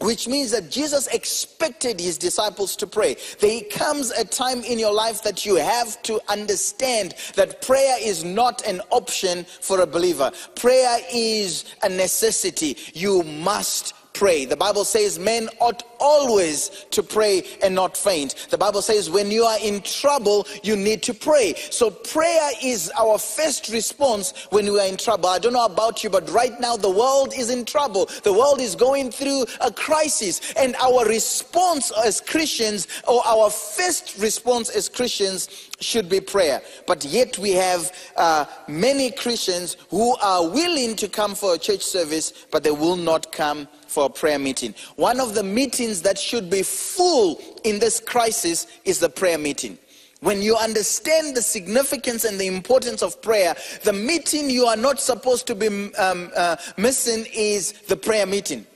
which 0.00 0.28
means 0.28 0.50
that 0.50 0.70
Jesus 0.70 1.06
expected 1.08 2.00
his 2.00 2.18
disciples 2.18 2.76
to 2.76 2.86
pray. 2.86 3.16
There 3.40 3.60
comes 3.70 4.10
a 4.10 4.24
time 4.24 4.62
in 4.62 4.78
your 4.78 4.92
life 4.92 5.22
that 5.22 5.46
you 5.46 5.56
have 5.56 6.02
to 6.02 6.20
understand 6.28 7.14
that 7.36 7.62
prayer 7.62 7.96
is 8.00 8.24
not 8.24 8.66
an 8.66 8.80
option 8.90 9.44
for 9.44 9.80
a 9.80 9.86
believer. 9.86 10.30
Prayer 10.54 10.98
is 11.12 11.64
a 11.82 11.88
necessity. 11.88 12.76
You 12.92 13.22
must 13.22 13.94
pray. 14.14 14.44
The 14.44 14.56
Bible 14.56 14.84
says 14.84 15.18
men 15.18 15.48
ought 15.60 15.82
always 15.98 16.86
to 16.90 17.02
pray 17.02 17.44
and 17.62 17.74
not 17.74 17.96
faint. 17.96 18.46
The 18.50 18.58
Bible 18.58 18.82
says 18.82 19.10
when 19.10 19.30
you 19.30 19.44
are 19.44 19.58
in 19.60 19.82
trouble, 19.82 20.46
you 20.62 20.76
need 20.76 21.02
to 21.04 21.14
pray. 21.14 21.54
So 21.70 21.90
prayer 21.90 22.50
is 22.62 22.90
our 22.98 23.18
first 23.18 23.68
response 23.68 24.32
when 24.50 24.72
we 24.72 24.78
are 24.80 24.86
in 24.86 24.96
trouble. 24.96 25.28
I 25.28 25.38
don't 25.38 25.52
know 25.52 25.64
about 25.64 26.04
you, 26.04 26.10
but 26.10 26.30
right 26.30 26.58
now 26.60 26.76
the 26.76 26.90
world 26.90 27.34
is 27.36 27.50
in 27.50 27.64
trouble. 27.64 28.08
The 28.22 28.32
world 28.32 28.60
is 28.60 28.74
going 28.74 29.10
through 29.10 29.46
a 29.60 29.72
crisis. 29.72 30.52
And 30.54 30.76
our 30.76 31.04
response 31.06 31.90
as 32.04 32.20
Christians, 32.20 32.86
or 33.08 33.26
our 33.26 33.50
first 33.50 34.18
response 34.18 34.70
as 34.70 34.88
Christians, 34.88 35.48
should 35.80 36.08
be 36.08 36.20
prayer. 36.20 36.62
But 36.86 37.04
yet 37.04 37.36
we 37.38 37.50
have 37.52 37.92
uh, 38.16 38.44
many 38.68 39.10
Christians 39.10 39.76
who 39.90 40.16
are 40.16 40.48
willing 40.48 40.96
to 40.96 41.08
come 41.08 41.34
for 41.34 41.54
a 41.54 41.58
church 41.58 41.82
service, 41.82 42.46
but 42.50 42.62
they 42.62 42.70
will 42.70 42.96
not 42.96 43.32
come 43.32 43.68
for 43.94 44.06
a 44.06 44.10
prayer 44.10 44.40
meeting. 44.40 44.74
One 44.96 45.20
of 45.20 45.34
the 45.34 45.44
meetings 45.44 46.02
that 46.02 46.18
should 46.18 46.50
be 46.50 46.62
full 46.62 47.40
in 47.62 47.78
this 47.78 48.00
crisis 48.00 48.66
is 48.84 48.98
the 48.98 49.08
prayer 49.08 49.38
meeting. 49.38 49.78
When 50.20 50.42
you 50.42 50.56
understand 50.56 51.36
the 51.36 51.42
significance 51.42 52.24
and 52.24 52.40
the 52.40 52.46
importance 52.46 53.02
of 53.02 53.22
prayer, 53.22 53.54
the 53.84 53.92
meeting 53.92 54.50
you 54.50 54.64
are 54.66 54.76
not 54.76 54.98
supposed 54.98 55.46
to 55.46 55.54
be 55.54 55.68
um, 55.94 56.30
uh, 56.34 56.56
missing 56.76 57.26
is 57.32 57.72
the 57.88 57.96
prayer 57.96 58.26
meeting. 58.26 58.66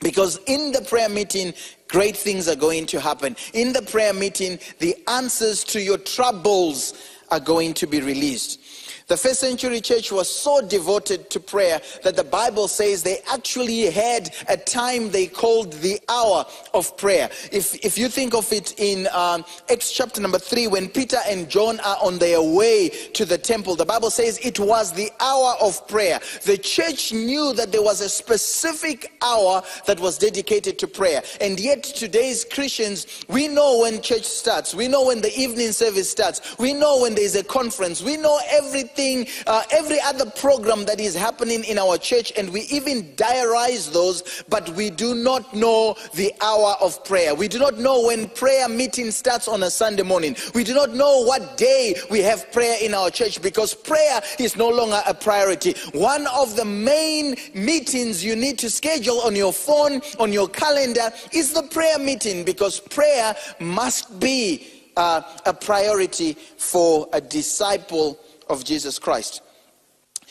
Because 0.00 0.38
in 0.46 0.72
the 0.72 0.82
prayer 0.82 1.08
meeting, 1.08 1.54
great 1.88 2.16
things 2.16 2.48
are 2.48 2.56
going 2.56 2.84
to 2.86 3.00
happen. 3.00 3.36
In 3.54 3.72
the 3.72 3.82
prayer 3.82 4.12
meeting, 4.12 4.58
the 4.80 4.94
answers 5.08 5.64
to 5.64 5.80
your 5.80 5.98
troubles 5.98 6.94
are 7.30 7.40
going 7.40 7.72
to 7.74 7.86
be 7.86 8.00
released. 8.00 8.60
The 9.08 9.16
first 9.16 9.38
century 9.38 9.80
church 9.80 10.10
was 10.10 10.28
so 10.28 10.60
devoted 10.60 11.30
to 11.30 11.38
prayer 11.38 11.80
that 12.02 12.16
the 12.16 12.24
Bible 12.24 12.66
says 12.66 13.04
they 13.04 13.20
actually 13.30 13.88
had 13.88 14.34
a 14.48 14.56
time 14.56 15.12
they 15.12 15.28
called 15.28 15.74
the 15.74 16.00
hour 16.08 16.44
of 16.74 16.96
prayer. 16.96 17.30
If, 17.52 17.76
if 17.84 17.96
you 17.96 18.08
think 18.08 18.34
of 18.34 18.52
it 18.52 18.74
in 18.80 19.06
um, 19.12 19.44
Acts 19.70 19.92
chapter 19.92 20.20
number 20.20 20.40
3, 20.40 20.66
when 20.66 20.88
Peter 20.88 21.18
and 21.28 21.48
John 21.48 21.78
are 21.80 21.98
on 22.02 22.18
their 22.18 22.42
way 22.42 22.88
to 22.88 23.24
the 23.24 23.38
temple, 23.38 23.76
the 23.76 23.84
Bible 23.84 24.10
says 24.10 24.40
it 24.42 24.58
was 24.58 24.92
the 24.92 25.08
hour 25.20 25.54
of 25.60 25.86
prayer. 25.86 26.18
The 26.42 26.58
church 26.58 27.12
knew 27.12 27.52
that 27.52 27.70
there 27.70 27.82
was 27.82 28.00
a 28.00 28.08
specific 28.08 29.12
hour 29.22 29.62
that 29.86 30.00
was 30.00 30.18
dedicated 30.18 30.80
to 30.80 30.88
prayer. 30.88 31.22
And 31.40 31.60
yet, 31.60 31.84
today's 31.84 32.44
Christians, 32.44 33.24
we 33.28 33.46
know 33.46 33.82
when 33.82 34.02
church 34.02 34.24
starts, 34.24 34.74
we 34.74 34.88
know 34.88 35.06
when 35.06 35.20
the 35.20 35.32
evening 35.38 35.70
service 35.70 36.10
starts, 36.10 36.58
we 36.58 36.72
know 36.72 37.02
when 37.02 37.14
there's 37.14 37.36
a 37.36 37.44
conference, 37.44 38.02
we 38.02 38.16
know 38.16 38.40
everything 38.50 38.95
everything, 38.96 39.26
uh, 39.46 39.62
every 39.70 40.00
other 40.00 40.28
program 40.30 40.84
that 40.86 41.00
is 41.00 41.14
happening 41.14 41.64
in 41.64 41.78
our 41.78 41.98
church, 41.98 42.32
and 42.36 42.50
we 42.50 42.62
even 42.62 43.02
diarize 43.16 43.92
those, 43.92 44.44
but 44.48 44.68
we 44.70 44.90
do 44.90 45.14
not 45.14 45.54
know 45.54 45.96
the 46.14 46.32
hour 46.40 46.76
of 46.80 47.04
prayer. 47.04 47.34
We 47.34 47.48
do 47.48 47.58
not 47.58 47.78
know 47.78 48.06
when 48.06 48.28
prayer 48.30 48.68
meeting 48.68 49.10
starts 49.10 49.48
on 49.48 49.62
a 49.62 49.70
Sunday 49.70 50.02
morning. 50.02 50.36
We 50.54 50.64
do 50.64 50.74
not 50.74 50.94
know 50.94 51.22
what 51.22 51.56
day 51.56 51.94
we 52.10 52.20
have 52.20 52.50
prayer 52.52 52.76
in 52.80 52.94
our 52.94 53.10
church 53.10 53.42
because 53.42 53.74
prayer 53.74 54.20
is 54.38 54.56
no 54.56 54.68
longer 54.68 55.02
a 55.06 55.14
priority. 55.14 55.74
One 55.92 56.26
of 56.28 56.56
the 56.56 56.64
main 56.64 57.36
meetings 57.54 58.24
you 58.24 58.36
need 58.36 58.58
to 58.60 58.70
schedule 58.70 59.20
on 59.20 59.36
your 59.36 59.52
phone, 59.52 60.00
on 60.18 60.32
your 60.32 60.48
calendar, 60.48 61.10
is 61.32 61.52
the 61.52 61.62
prayer 61.64 61.98
meeting 61.98 62.44
because 62.44 62.80
prayer 62.80 63.34
must 63.60 64.18
be 64.20 64.66
uh, 64.96 65.20
a 65.44 65.52
priority 65.52 66.32
for 66.32 67.08
a 67.12 67.20
disciple 67.20 68.18
of 68.48 68.64
Jesus 68.64 68.98
Christ. 68.98 69.42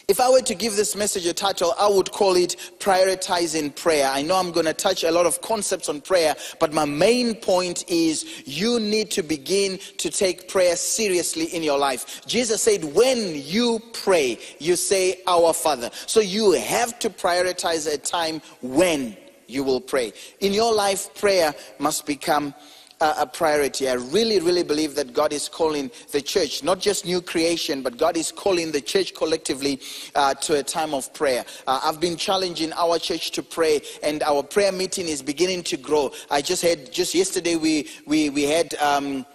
If 0.07 0.19
I 0.19 0.29
were 0.29 0.41
to 0.41 0.53
give 0.53 0.75
this 0.75 0.95
message 0.95 1.25
a 1.25 1.33
title, 1.33 1.73
I 1.79 1.89
would 1.89 2.11
call 2.11 2.35
it 2.35 2.55
Prioritizing 2.77 3.75
Prayer. 3.75 4.07
I 4.07 4.21
know 4.21 4.35
I'm 4.35 4.51
going 4.51 4.67
to 4.67 4.73
touch 4.73 5.03
a 5.03 5.09
lot 5.09 5.25
of 5.25 5.41
concepts 5.41 5.89
on 5.89 5.99
prayer, 6.01 6.35
but 6.59 6.71
my 6.71 6.85
main 6.85 7.33
point 7.33 7.89
is 7.89 8.43
you 8.45 8.79
need 8.79 9.09
to 9.11 9.23
begin 9.23 9.79
to 9.97 10.11
take 10.11 10.47
prayer 10.47 10.75
seriously 10.75 11.45
in 11.45 11.63
your 11.63 11.79
life. 11.79 12.23
Jesus 12.27 12.61
said, 12.61 12.83
When 12.83 13.33
you 13.33 13.81
pray, 13.93 14.37
you 14.59 14.75
say, 14.75 15.23
Our 15.25 15.53
Father. 15.53 15.89
So 16.05 16.19
you 16.19 16.51
have 16.51 16.99
to 16.99 17.09
prioritize 17.09 17.91
a 17.91 17.97
time 17.97 18.43
when 18.61 19.17
you 19.47 19.63
will 19.63 19.81
pray. 19.81 20.13
In 20.39 20.53
your 20.53 20.71
life, 20.71 21.15
prayer 21.15 21.55
must 21.79 22.05
become 22.05 22.53
a 23.01 23.25
priority. 23.25 23.89
I 23.89 23.93
really, 23.93 24.39
really 24.39 24.63
believe 24.63 24.95
that 24.95 25.13
God 25.13 25.33
is 25.33 25.49
calling 25.49 25.91
the 26.11 26.21
church, 26.21 26.63
not 26.63 26.79
just 26.79 27.05
new 27.05 27.21
creation, 27.21 27.81
but 27.81 27.97
God 27.97 28.17
is 28.17 28.31
calling 28.31 28.71
the 28.71 28.81
church 28.81 29.13
collectively 29.13 29.81
uh, 30.15 30.33
to 30.35 30.59
a 30.59 30.63
time 30.63 30.93
of 30.93 31.13
prayer. 31.13 31.45
Uh, 31.67 31.81
I've 31.83 31.99
been 31.99 32.15
challenging 32.15 32.71
our 32.73 32.97
church 32.99 33.31
to 33.31 33.43
pray, 33.43 33.81
and 34.03 34.23
our 34.23 34.43
prayer 34.43 34.71
meeting 34.71 35.07
is 35.07 35.21
beginning 35.21 35.63
to 35.63 35.77
grow. 35.77 36.11
I 36.31 36.41
just 36.41 36.61
had, 36.61 36.91
just 36.91 37.13
yesterday, 37.13 37.55
we, 37.55 37.89
we, 38.05 38.29
we 38.29 38.43
had. 38.43 38.75
Um, 38.75 39.25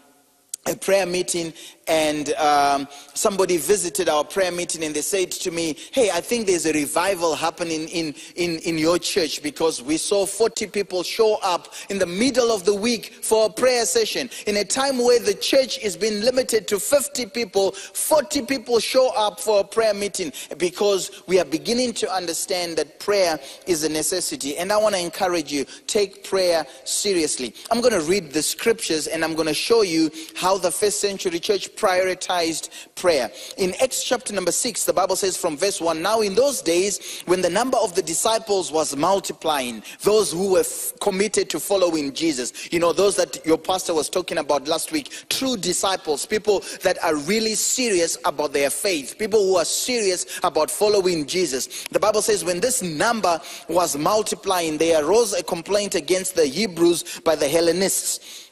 a 0.67 0.77
prayer 0.77 1.07
meeting 1.07 1.55
and 1.87 2.33
um, 2.35 2.87
somebody 3.15 3.57
visited 3.57 4.09
our 4.09 4.23
prayer 4.23 4.53
meeting 4.53 4.85
and 4.85 4.95
they 4.95 5.01
said 5.01 5.31
to 5.31 5.51
me 5.51 5.77
hey 5.93 6.11
i 6.11 6.21
think 6.21 6.47
there's 6.47 6.67
a 6.67 6.73
revival 6.73 7.35
happening 7.35 7.89
in, 7.89 8.15
in, 8.37 8.59
in 8.61 8.77
your 8.77 8.99
church 8.99 9.43
because 9.43 9.83
we 9.83 9.97
saw 9.97 10.27
40 10.27 10.67
people 10.67 11.03
show 11.03 11.39
up 11.43 11.73
in 11.89 11.99
the 11.99 12.07
middle 12.07 12.53
of 12.53 12.65
the 12.65 12.75
week 12.75 13.15
for 13.23 13.47
a 13.47 13.51
prayer 13.51 13.87
session 13.87 14.29
in 14.47 14.59
a 14.59 14.65
time 14.65 14.99
where 14.99 15.19
the 15.19 15.35
church 15.35 15.79
is 15.79 15.97
being 15.97 16.21
limited 16.21 16.69
to 16.69 16.79
50 16.79 17.27
people. 17.27 17.73
40 17.73 18.43
people 18.43 18.79
show 18.79 19.11
up 19.17 19.41
for 19.41 19.61
a 19.61 19.65
prayer 19.65 19.95
meeting 19.95 20.33
because 20.59 21.23
we 21.27 21.41
are 21.41 21.45
beginning 21.45 21.93
to 21.95 22.13
understand 22.13 22.77
that 22.77 22.99
prayer 23.01 23.39
is 23.67 23.85
a 23.85 23.89
necessity. 23.89 24.57
And 24.59 24.73
i 24.73 24.77
want 24.77 24.95
to 24.95 25.01
encourage 25.01 25.53
you 25.53 25.65
take 25.87 26.25
prayer 26.25 26.67
seriously. 26.85 27.55
I'm 27.71 27.81
going 27.81 27.95
to 27.95 28.03
read 28.03 28.33
the 28.33 28.43
scriptures 28.43 29.07
and 29.07 29.25
i'm 29.25 29.35
going 29.35 29.49
to 29.49 29.55
show 29.55 29.83
you 29.83 30.11
how 30.37 30.51
how 30.51 30.59
the 30.59 30.71
first 30.73 30.99
century 30.99 31.39
church 31.39 31.77
prioritized 31.81 32.69
prayer. 32.95 33.31
In 33.57 33.75
Acts 33.83 34.05
chapter 34.05 34.35
number 34.35 34.53
6, 34.53 34.85
the 34.85 34.93
Bible 34.93 35.17
says 35.17 35.37
from 35.37 35.57
verse 35.57 35.81
1 35.81 36.03
Now, 36.03 36.21
in 36.21 36.35
those 36.35 36.61
days, 36.61 37.23
when 37.25 37.41
the 37.41 37.49
number 37.49 37.79
of 37.79 37.95
the 37.95 38.03
disciples 38.03 38.71
was 38.71 38.95
multiplying, 38.95 39.83
those 40.03 40.31
who 40.31 40.53
were 40.53 40.61
f- 40.61 40.93
committed 41.01 41.49
to 41.51 41.61
following 41.61 42.13
Jesus, 42.13 42.71
you 42.73 42.79
know, 42.79 42.93
those 42.93 43.17
that 43.17 43.45
your 43.47 43.57
pastor 43.57 43.95
was 43.95 44.11
talking 44.11 44.39
about 44.39 44.69
last 44.69 44.93
week, 44.93 45.11
true 45.31 45.57
disciples, 45.57 46.27
people 46.27 46.63
that 46.83 47.03
are 47.03 47.17
really 47.17 47.55
serious 47.55 48.19
about 48.27 48.53
their 48.53 48.71
faith, 48.71 49.17
people 49.19 49.41
who 49.41 49.57
are 49.57 49.65
serious 49.65 50.39
about 50.43 50.71
following 50.71 51.27
Jesus. 51.27 51.85
The 51.91 52.01
Bible 52.01 52.21
says, 52.23 52.45
when 52.45 52.61
this 52.61 52.83
number 52.83 53.41
was 53.69 53.97
multiplying, 53.97 54.77
there 54.77 55.03
arose 55.05 55.33
a 55.33 55.43
complaint 55.43 55.95
against 55.95 56.37
the 56.37 56.47
Hebrews 56.47 57.21
by 57.21 57.37
the 57.37 57.49
Hellenists 57.49 58.50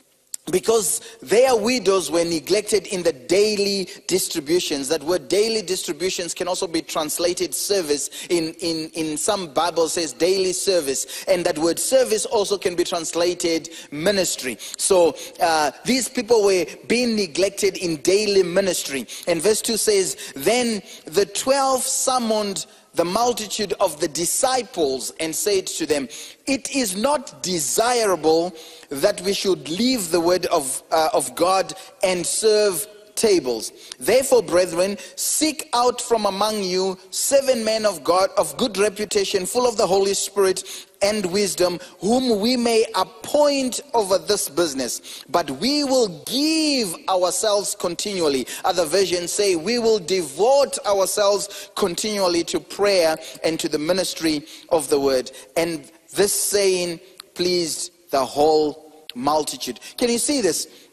because 0.50 1.00
their 1.20 1.56
widows 1.56 2.10
were 2.10 2.24
neglected 2.24 2.86
in 2.88 3.02
the 3.02 3.12
daily 3.12 3.88
distributions. 4.06 4.88
That 4.88 5.02
word 5.02 5.28
daily 5.28 5.62
distributions 5.62 6.34
can 6.34 6.48
also 6.48 6.66
be 6.66 6.82
translated 6.82 7.54
service. 7.54 8.10
In, 8.30 8.54
in, 8.60 8.90
in 8.94 9.16
some 9.16 9.52
Bible 9.52 9.88
says 9.88 10.12
daily 10.12 10.52
service. 10.52 11.24
And 11.26 11.44
that 11.46 11.58
word 11.58 11.78
service 11.78 12.26
also 12.26 12.58
can 12.58 12.74
be 12.74 12.84
translated 12.84 13.70
ministry. 13.90 14.56
So 14.76 15.16
uh, 15.40 15.72
these 15.84 16.08
people 16.08 16.44
were 16.44 16.66
being 16.86 17.16
neglected 17.16 17.76
in 17.76 17.96
daily 17.98 18.42
ministry. 18.42 19.06
And 19.26 19.42
verse 19.42 19.62
2 19.62 19.76
says, 19.76 20.32
Then 20.34 20.82
the 21.06 21.26
12 21.26 21.82
summoned 21.82 22.66
the 22.98 23.04
multitude 23.04 23.72
of 23.78 24.00
the 24.00 24.08
disciples 24.08 25.12
and 25.20 25.32
said 25.32 25.68
to 25.68 25.86
them, 25.86 26.08
It 26.46 26.74
is 26.74 26.96
not 26.96 27.44
desirable 27.44 28.52
that 28.88 29.20
we 29.20 29.34
should 29.34 29.68
leave 29.68 30.10
the 30.10 30.18
word 30.18 30.46
of, 30.46 30.82
uh, 30.90 31.08
of 31.14 31.32
God 31.36 31.74
and 32.02 32.26
serve 32.26 32.88
tables. 33.18 33.72
Therefore, 33.98 34.42
brethren, 34.42 34.96
seek 35.16 35.68
out 35.75 36.00
from 36.00 36.25
among 36.25 36.62
you 36.62 36.96
seven 37.10 37.64
men 37.64 37.84
of 37.84 38.02
God 38.04 38.30
of 38.38 38.56
good 38.56 38.78
reputation, 38.78 39.44
full 39.44 39.66
of 39.66 39.76
the 39.76 39.87
Holy 39.87 40.14
Spirit 40.14 40.87
and 41.02 41.26
wisdom, 41.26 41.78
whom 42.00 42.40
we 42.40 42.56
may 42.56 42.84
appoint 42.94 43.80
over 43.94 44.18
this 44.18 44.48
business. 44.48 45.25
But 45.28 45.50
we 45.50 45.84
will 45.84 46.25
give 46.25 46.94
ourselves 47.08 47.76
continually. 47.78 48.46
Other 48.64 48.84
versions 48.84 49.32
say, 49.32 49.56
we 49.56 49.78
will 49.78 49.98
devote 49.98 50.78
ourselves 50.87 51.70
continually 51.76 52.44
to 52.44 52.60
prayer 52.60 53.16
and 53.44 53.60
to 53.60 53.68
the 53.68 53.78
ministry 53.78 54.44
of 54.70 54.88
the 54.88 54.98
word. 54.98 55.30
And 55.56 55.90
this 56.14 56.32
saying 56.32 57.00
pleased 57.34 57.92
the 58.10 58.25
whole 58.25 59.06
multitude. 59.14 59.80
Can 59.96 60.10
you 60.10 60.18
see 60.18 60.40
this? 60.40 60.88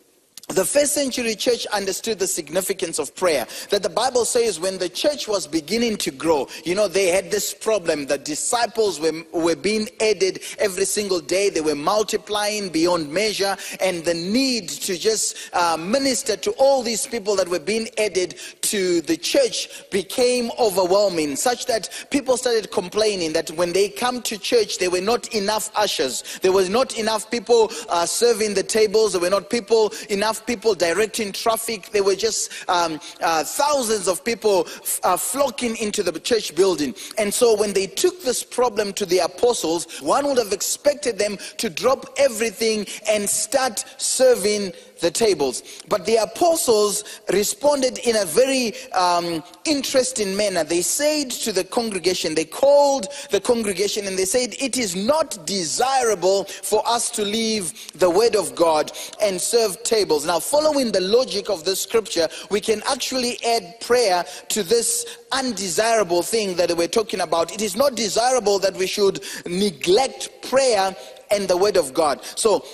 The 0.50 0.64
first 0.64 0.94
century 0.94 1.36
church 1.36 1.66
understood 1.68 2.20
the 2.20 2.28
significance 2.28 3.00
of 3.00 3.16
prayer. 3.16 3.48
That 3.72 3.82
the 3.82 3.90
Bible 3.90 4.26
says 4.26 4.60
when 4.60 4.78
the 4.78 4.90
church 4.90 5.28
was 5.28 5.48
beginning 5.48 5.98
to 5.98 6.12
grow, 6.12 6.48
you 6.64 6.76
know, 6.76 6.88
they 6.88 7.08
had 7.08 7.32
this 7.32 7.52
problem. 7.52 8.06
The 8.06 8.20
disciples 8.20 9.00
were, 9.00 9.24
were 9.34 9.56
being 9.56 9.88
added 10.00 10.42
every 10.60 10.86
single 10.86 11.20
day, 11.20 11.50
they 11.50 11.62
were 11.62 11.76
multiplying 11.76 12.70
beyond 12.70 13.12
measure, 13.12 13.58
and 13.82 14.06
the 14.06 14.14
need 14.14 14.70
to 14.70 14.98
just 14.98 15.36
uh, 15.54 15.78
minister 15.78 16.36
to 16.38 16.52
all 16.52 16.84
these 16.84 17.08
people 17.08 17.36
that 17.38 17.50
were 17.50 17.60
being 17.60 17.88
added 17.98 18.36
to 18.62 19.02
the 19.02 19.18
church 19.18 19.90
became 19.90 20.52
overwhelming, 20.60 21.36
such 21.36 21.66
that 21.66 21.90
people 22.12 22.38
started 22.38 22.72
complaining 22.72 23.34
that 23.34 23.50
when 23.52 23.74
they 23.74 23.90
come 23.90 24.22
to 24.22 24.38
church, 24.38 24.78
there 24.78 24.92
were 24.92 25.02
not 25.02 25.34
enough 25.34 25.72
ushers, 25.76 26.40
there 26.44 26.52
was 26.52 26.70
not 26.70 27.00
enough 27.00 27.32
people 27.32 27.72
uh, 27.90 28.06
serving 28.06 28.54
the 28.54 28.64
tables, 28.64 29.14
there 29.14 29.22
were 29.22 29.30
not 29.30 29.50
people 29.50 29.92
enough 30.10 30.35
enough 30.36 30.46
people 30.46 30.76
directing 30.76 31.32
traffic. 31.32 31.92
There 31.92 32.04
were 32.04 32.16
just 32.16 32.52
um, 32.68 33.00
uh, 33.22 33.44
thousands 33.44 34.08
of 34.08 34.24
people 34.24 34.66
f- 34.68 35.00
uh, 35.04 35.18
flocking 35.18 35.78
into 35.78 36.04
the 36.04 36.20
church 36.20 36.56
building. 36.56 36.94
And 37.18 37.34
so 37.34 37.56
when 37.56 37.74
they 37.74 37.88
took 37.88 38.22
this 38.22 38.44
problem 38.44 38.94
to 38.94 39.06
the 39.06 39.20
apostles, 39.20 40.02
one 40.02 40.26
would 40.28 40.38
have 40.38 40.52
expected 40.52 41.18
them 41.18 41.38
to 41.58 41.70
drop 41.70 42.06
everything 42.18 42.86
and 43.10 43.30
start 43.30 43.86
serving 43.98 44.74
the 45.00 45.12
tables. 45.12 45.84
But 45.88 46.06
the 46.06 46.18
apostles 46.18 47.04
responded 47.32 48.00
in 48.00 48.18
a 48.18 48.26
very 48.26 48.74
um, 48.92 49.44
interesting 49.66 50.36
manner. 50.36 50.64
They 50.64 50.82
said 50.82 51.32
to 51.32 51.52
the 51.52 51.64
congregation, 51.64 52.36
they 52.36 52.46
called 52.46 53.08
the 53.32 53.40
congregation 53.40 54.08
and 54.08 54.18
they 54.18 54.26
said, 54.26 54.56
It 54.60 54.78
is 54.78 54.96
not 54.96 55.46
desirable 55.46 56.46
for 56.46 56.82
us 56.88 57.10
to 57.12 57.24
leave 57.24 57.92
the 57.94 58.10
word 58.10 58.36
of 58.36 58.56
God 58.56 58.92
and 59.22 59.40
serve 59.40 59.82
tables. 59.84 60.26
Now, 60.26 60.40
following 60.40 60.92
the 60.92 61.02
logic 61.02 61.50
of 61.50 61.66
the 61.66 61.76
scripture, 61.76 62.28
we 62.50 62.62
can 62.62 62.82
actually 62.90 63.38
add 63.44 63.80
prayer 63.82 64.24
to 64.50 64.64
this 64.64 65.18
undesirable 65.32 66.22
thing 66.22 66.56
that 66.56 66.76
we're 66.76 66.88
talking 66.88 67.22
about. 67.22 67.54
It 67.54 67.62
is 67.62 67.76
not 67.76 67.96
desirable 67.96 68.60
that 68.60 68.76
we 68.76 68.88
should 68.88 69.24
neglect 69.46 70.30
prayer 70.50 70.96
and 71.32 71.48
the 71.48 71.58
word 71.58 71.78
of 71.78 71.94
God. 71.94 72.24
So 72.36 72.66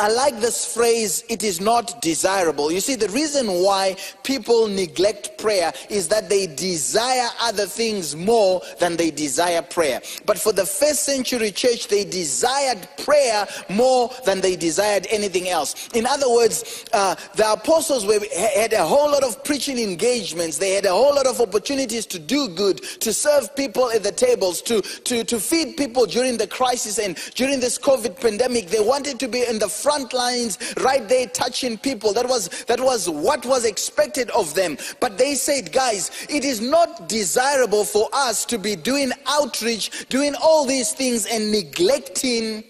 I 0.00 0.08
like 0.08 0.38
this 0.38 0.64
phrase, 0.74 1.24
it 1.28 1.42
is 1.42 1.60
not 1.60 2.00
desirable. 2.00 2.70
You 2.70 2.80
see, 2.80 2.94
the 2.94 3.08
reason 3.08 3.48
why 3.48 3.96
people 4.22 4.68
neglect 4.68 5.38
prayer 5.38 5.72
is 5.90 6.06
that 6.08 6.28
they 6.28 6.46
desire 6.46 7.28
other 7.40 7.66
things 7.66 8.14
more 8.14 8.62
than 8.78 8.96
they 8.96 9.10
desire 9.10 9.60
prayer. 9.60 10.00
But 10.24 10.38
for 10.38 10.52
the 10.52 10.64
first 10.66 11.02
century 11.02 11.50
church, 11.50 11.88
they 11.88 12.04
desired 12.04 12.88
prayer 12.98 13.46
more 13.68 14.10
than 14.24 14.40
they 14.40 14.54
desired 14.54 15.08
anything 15.10 15.48
else. 15.48 15.88
In 15.94 16.06
other 16.06 16.30
words, 16.30 16.84
uh, 16.92 17.16
the 17.34 17.52
apostles 17.52 18.06
were, 18.06 18.20
had 18.36 18.72
a 18.74 18.86
whole 18.86 19.10
lot 19.10 19.24
of 19.24 19.42
preaching 19.42 19.78
engagements, 19.78 20.58
they 20.58 20.74
had 20.74 20.84
a 20.84 20.92
whole 20.92 21.14
lot 21.14 21.26
of 21.26 21.40
opportunities 21.40 22.06
to 22.06 22.20
do 22.20 22.48
good, 22.48 22.82
to 23.00 23.12
serve 23.12 23.54
people 23.56 23.90
at 23.90 24.04
the 24.04 24.12
tables, 24.12 24.62
to, 24.62 24.80
to, 24.80 25.24
to 25.24 25.40
feed 25.40 25.76
people 25.76 26.06
during 26.06 26.36
the 26.36 26.46
crisis 26.46 26.98
and 27.00 27.16
during 27.34 27.58
this 27.58 27.78
COVID 27.78 28.20
pandemic. 28.20 28.68
They 28.68 28.80
wanted 28.80 29.18
to 29.18 29.28
be 29.28 29.44
in 29.44 29.58
the 29.58 29.68
front 29.88 30.12
lines, 30.12 30.58
right 30.80 31.08
there 31.08 31.26
touching 31.28 31.78
people. 31.78 32.12
That 32.12 32.28
was, 32.28 32.50
that 32.64 32.78
was 32.78 33.08
what 33.08 33.46
was 33.46 33.64
expected 33.64 34.28
of 34.32 34.54
them. 34.54 34.76
But 35.00 35.16
they 35.16 35.34
said, 35.34 35.72
guys, 35.72 36.10
it 36.28 36.44
is 36.44 36.60
not 36.60 37.08
desirable 37.08 37.84
for 37.84 38.06
us 38.12 38.44
to 38.52 38.58
be 38.58 38.76
doing 38.76 39.12
outreach, 39.26 40.06
doing 40.10 40.34
all 40.34 40.66
these 40.66 40.92
things 40.92 41.24
and 41.24 41.50
neglecting 41.50 42.64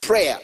prayer. 0.00 0.40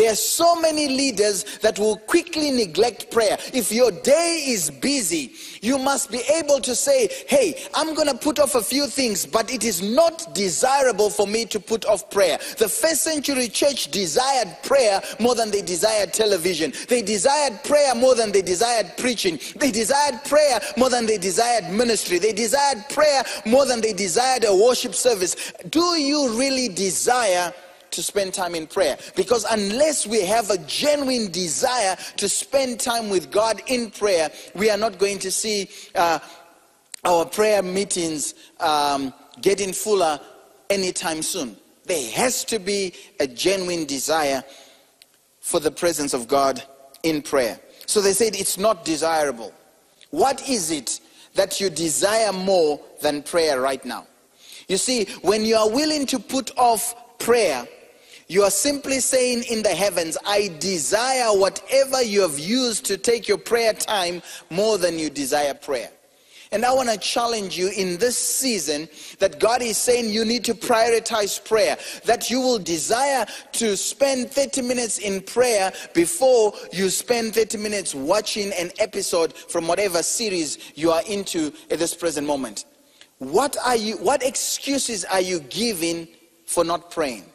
There 0.00 0.10
are 0.10 0.16
so 0.16 0.58
many 0.58 0.88
leaders 0.88 1.44
that 1.58 1.78
will 1.78 1.98
quickly 1.98 2.50
neglect 2.50 3.10
prayer. 3.10 3.36
If 3.52 3.70
your 3.70 3.90
day 3.90 4.46
is 4.48 4.70
busy, 4.70 5.34
you 5.60 5.76
must 5.76 6.10
be 6.10 6.22
able 6.32 6.58
to 6.62 6.74
say, 6.74 7.10
Hey, 7.28 7.62
I'm 7.74 7.94
going 7.94 8.08
to 8.08 8.14
put 8.14 8.38
off 8.38 8.54
a 8.54 8.62
few 8.62 8.86
things, 8.86 9.26
but 9.26 9.52
it 9.52 9.62
is 9.62 9.82
not 9.82 10.34
desirable 10.34 11.10
for 11.10 11.26
me 11.26 11.44
to 11.44 11.60
put 11.60 11.84
off 11.84 12.08
prayer. 12.10 12.38
The 12.56 12.66
first 12.66 13.02
century 13.02 13.46
church 13.48 13.90
desired 13.90 14.48
prayer 14.62 15.02
more 15.18 15.34
than 15.34 15.50
they 15.50 15.60
desired 15.60 16.14
television. 16.14 16.72
They 16.88 17.02
desired 17.02 17.62
prayer 17.64 17.94
more 17.94 18.14
than 18.14 18.32
they 18.32 18.40
desired 18.40 18.96
preaching. 18.96 19.38
They 19.56 19.70
desired 19.70 20.24
prayer 20.24 20.60
more 20.78 20.88
than 20.88 21.04
they 21.04 21.18
desired 21.18 21.68
ministry. 21.68 22.18
They 22.18 22.32
desired 22.32 22.86
prayer 22.88 23.22
more 23.44 23.66
than 23.66 23.82
they 23.82 23.92
desired 23.92 24.46
a 24.46 24.56
worship 24.56 24.94
service. 24.94 25.52
Do 25.68 26.00
you 26.00 26.38
really 26.38 26.68
desire? 26.68 27.52
To 27.92 28.02
spend 28.02 28.34
time 28.34 28.54
in 28.54 28.66
prayer. 28.66 28.96
Because 29.16 29.44
unless 29.50 30.06
we 30.06 30.22
have 30.22 30.50
a 30.50 30.58
genuine 30.58 31.30
desire 31.30 31.96
to 32.16 32.28
spend 32.28 32.80
time 32.80 33.08
with 33.08 33.30
God 33.30 33.62
in 33.66 33.90
prayer, 33.90 34.30
we 34.54 34.70
are 34.70 34.78
not 34.78 34.98
going 34.98 35.18
to 35.20 35.30
see 35.30 35.68
uh, 35.94 36.18
our 37.04 37.24
prayer 37.24 37.62
meetings 37.62 38.34
um, 38.60 39.12
getting 39.40 39.72
fuller 39.72 40.20
anytime 40.68 41.22
soon. 41.22 41.56
There 41.84 42.10
has 42.12 42.44
to 42.44 42.58
be 42.58 42.94
a 43.18 43.26
genuine 43.26 43.84
desire 43.84 44.44
for 45.40 45.58
the 45.58 45.70
presence 45.70 46.14
of 46.14 46.28
God 46.28 46.62
in 47.02 47.22
prayer. 47.22 47.58
So 47.86 48.00
they 48.00 48.12
said 48.12 48.36
it's 48.36 48.58
not 48.58 48.84
desirable. 48.84 49.52
What 50.10 50.48
is 50.48 50.70
it 50.70 51.00
that 51.34 51.60
you 51.60 51.70
desire 51.70 52.32
more 52.32 52.80
than 53.00 53.22
prayer 53.22 53.60
right 53.60 53.84
now? 53.84 54.06
You 54.68 54.76
see, 54.76 55.06
when 55.22 55.44
you 55.44 55.56
are 55.56 55.68
willing 55.68 56.06
to 56.06 56.20
put 56.20 56.56
off 56.56 56.94
prayer, 57.18 57.66
you 58.30 58.44
are 58.44 58.50
simply 58.50 59.00
saying 59.00 59.42
in 59.50 59.60
the 59.64 59.74
heavens, 59.74 60.16
I 60.24 60.54
desire 60.60 61.36
whatever 61.36 62.00
you 62.00 62.20
have 62.20 62.38
used 62.38 62.84
to 62.84 62.96
take 62.96 63.26
your 63.26 63.38
prayer 63.38 63.72
time 63.72 64.22
more 64.50 64.78
than 64.78 65.00
you 65.00 65.10
desire 65.10 65.52
prayer. 65.52 65.90
And 66.52 66.64
I 66.64 66.72
want 66.72 66.90
to 66.90 66.96
challenge 66.96 67.58
you 67.58 67.70
in 67.70 67.98
this 67.98 68.16
season 68.16 68.88
that 69.18 69.40
God 69.40 69.62
is 69.62 69.76
saying 69.76 70.10
you 70.10 70.24
need 70.24 70.44
to 70.44 70.54
prioritize 70.54 71.44
prayer, 71.44 71.76
that 72.04 72.30
you 72.30 72.40
will 72.40 72.60
desire 72.60 73.26
to 73.54 73.76
spend 73.76 74.30
30 74.30 74.62
minutes 74.62 74.98
in 74.98 75.22
prayer 75.22 75.72
before 75.92 76.52
you 76.72 76.88
spend 76.88 77.34
30 77.34 77.58
minutes 77.58 77.96
watching 77.96 78.52
an 78.52 78.70
episode 78.78 79.32
from 79.32 79.66
whatever 79.66 80.04
series 80.04 80.72
you 80.76 80.92
are 80.92 81.02
into 81.08 81.52
at 81.68 81.80
this 81.80 81.96
present 81.96 82.28
moment. 82.28 82.64
What 83.18 83.56
are 83.64 83.76
you 83.76 83.96
what 83.96 84.22
excuses 84.22 85.04
are 85.04 85.20
you 85.20 85.40
giving 85.40 86.06
for 86.46 86.62
not 86.62 86.92
praying? 86.92 87.29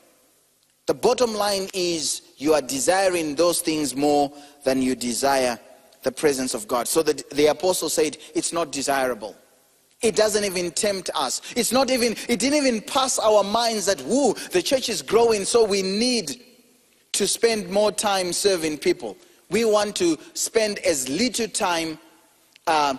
The 0.85 0.93
bottom 0.93 1.33
line 1.33 1.67
is 1.73 2.21
you 2.37 2.53
are 2.53 2.61
desiring 2.61 3.35
those 3.35 3.61
things 3.61 3.95
more 3.95 4.31
than 4.63 4.81
you 4.81 4.95
desire 4.95 5.59
the 6.03 6.11
presence 6.11 6.53
of 6.53 6.67
God. 6.67 6.87
So 6.87 7.01
the, 7.01 7.23
the 7.31 7.47
apostle 7.47 7.89
said 7.89 8.17
it's 8.35 8.53
not 8.53 8.71
desirable. 8.71 9.35
It 10.01 10.15
doesn't 10.15 10.43
even 10.43 10.71
tempt 10.71 11.09
us. 11.15 11.41
It's 11.55 11.71
not 11.71 11.89
even, 11.89 12.15
it 12.29 12.39
didn't 12.39 12.65
even 12.65 12.81
pass 12.81 13.17
our 13.17 13.43
minds 13.43 13.87
that, 13.87 13.99
whoo, 14.01 14.33
the 14.51 14.61
church 14.61 14.89
is 14.89 15.01
growing, 15.01 15.45
so 15.45 15.63
we 15.65 15.81
need 15.81 16.41
to 17.13 17.27
spend 17.27 17.69
more 17.69 17.91
time 17.91 18.31
serving 18.31 18.77
people. 18.77 19.17
We 19.49 19.65
want 19.65 19.95
to 19.95 20.17
spend 20.33 20.79
as 20.79 21.09
little 21.09 21.47
time 21.47 21.97
uh, 22.67 22.97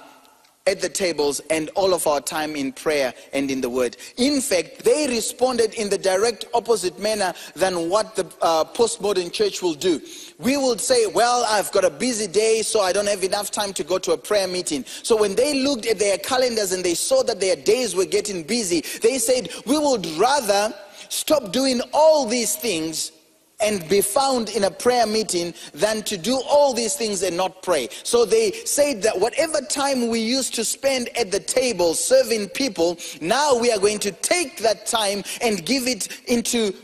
at 0.66 0.80
the 0.80 0.88
tables 0.88 1.40
and 1.50 1.68
all 1.70 1.94
of 1.94 2.06
our 2.06 2.20
time 2.20 2.56
in 2.56 2.72
prayer 2.72 3.14
and 3.32 3.50
in 3.50 3.60
the 3.60 3.70
word. 3.70 3.96
In 4.16 4.40
fact, 4.40 4.84
they 4.84 5.06
responded 5.06 5.74
in 5.74 5.88
the 5.88 5.98
direct 5.98 6.44
opposite 6.54 6.98
manner 6.98 7.32
than 7.54 7.88
what 7.88 8.16
the 8.16 8.26
uh, 8.42 8.64
postmodern 8.64 9.32
church 9.32 9.62
will 9.62 9.74
do. 9.74 10.00
We 10.38 10.56
will 10.56 10.78
say, 10.78 11.06
Well, 11.06 11.44
I've 11.48 11.70
got 11.72 11.84
a 11.84 11.90
busy 11.90 12.26
day, 12.26 12.62
so 12.62 12.80
I 12.80 12.92
don't 12.92 13.08
have 13.08 13.24
enough 13.24 13.50
time 13.50 13.72
to 13.74 13.84
go 13.84 13.98
to 13.98 14.12
a 14.12 14.18
prayer 14.18 14.48
meeting. 14.48 14.84
So 15.02 15.18
when 15.18 15.34
they 15.34 15.62
looked 15.62 15.86
at 15.86 15.98
their 15.98 16.18
calendars 16.18 16.72
and 16.72 16.84
they 16.84 16.94
saw 16.94 17.22
that 17.22 17.40
their 17.40 17.56
days 17.56 17.94
were 17.94 18.04
getting 18.04 18.42
busy, 18.42 18.82
they 19.02 19.18
said, 19.18 19.48
We 19.66 19.78
would 19.78 20.06
rather 20.18 20.74
stop 21.08 21.52
doing 21.52 21.80
all 21.92 22.26
these 22.26 22.56
things 22.56 23.12
and 23.60 23.88
be 23.88 24.00
found 24.00 24.50
in 24.50 24.64
a 24.64 24.70
prayer 24.70 25.06
meeting 25.06 25.54
than 25.72 26.02
to 26.02 26.16
do 26.16 26.40
all 26.48 26.74
these 26.74 26.94
things 26.94 27.22
and 27.22 27.36
not 27.36 27.62
pray. 27.62 27.88
So 28.02 28.24
they 28.24 28.52
said 28.52 29.02
that 29.02 29.18
whatever 29.18 29.60
time 29.60 30.08
we 30.08 30.20
used 30.20 30.54
to 30.54 30.64
spend 30.64 31.08
at 31.16 31.30
the 31.30 31.40
table 31.40 31.94
serving 31.94 32.50
people, 32.50 32.98
now 33.20 33.58
we 33.58 33.72
are 33.72 33.78
going 33.78 33.98
to 34.00 34.12
take 34.12 34.58
that 34.58 34.86
time 34.86 35.22
and 35.40 35.64
give 35.64 35.86
it 35.86 36.08
into 36.26 36.74